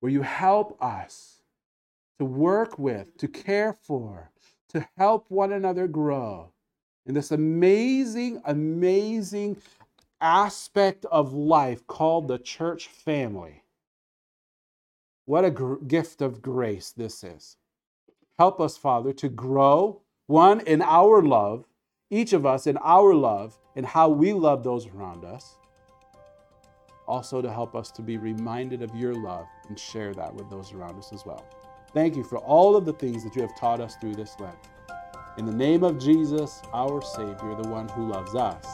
where 0.01 0.13
you 0.13 0.21
help 0.21 0.77
us 0.79 1.41
to 2.19 2.27
work 2.27 2.79
with, 2.79 3.17
to 3.17 3.29
care 3.29 3.79
for, 3.81 4.31
to 4.69 4.87
help 4.99 5.25
one 5.31 5.55
another 5.55 5.87
grow 5.89 6.53
in 7.07 7.15
this 7.15 7.31
amazing, 7.31 8.43
amazing 8.45 9.57
aspect 10.21 11.07
of 11.07 11.33
life 11.33 11.87
called 11.87 12.29
the 12.29 12.37
church 12.37 12.89
family. 12.89 13.63
What 15.25 15.45
a 15.45 15.51
gr- 15.51 15.77
gift 15.77 16.21
of 16.21 16.43
grace 16.43 16.91
this 16.91 17.23
is. 17.23 17.57
Help 18.39 18.61
us, 18.61 18.77
Father, 18.77 19.13
to 19.13 19.29
grow, 19.29 20.03
one, 20.27 20.61
in 20.61 20.83
our 20.83 21.23
love, 21.23 21.65
each 22.11 22.33
of 22.33 22.45
us 22.45 22.67
in 22.67 22.77
our 22.79 23.15
love, 23.15 23.59
and 23.77 23.87
how 23.87 24.09
we 24.09 24.33
love 24.33 24.65
those 24.65 24.87
around 24.89 25.25
us. 25.25 25.57
Also, 27.07 27.41
to 27.43 27.53
help 27.53 27.75
us 27.75 27.91
to 27.93 28.03
be 28.03 28.17
reminded 28.17 28.83
of 28.83 28.95
your 28.95 29.15
love 29.15 29.47
and 29.69 29.79
share 29.79 30.13
that 30.15 30.35
with 30.35 30.49
those 30.51 30.73
around 30.73 30.99
us 30.99 31.13
as 31.13 31.25
well. 31.25 31.45
Thank 31.93 32.17
you 32.17 32.25
for 32.25 32.39
all 32.39 32.75
of 32.75 32.85
the 32.85 32.93
things 32.95 33.23
that 33.23 33.37
you 33.37 33.43
have 33.43 33.57
taught 33.59 33.81
us 33.81 33.97
through 33.97 34.15
this 34.15 34.35
Lent. 34.41 34.57
In 35.39 35.47
the 35.47 35.53
name 35.53 35.83
of 35.83 35.99
Jesus, 35.99 36.63
our 36.73 37.03
Savior, 37.03 37.55
the 37.55 37.69
one 37.69 37.89
who 37.89 38.09
loves 38.09 38.35
us 38.35 38.67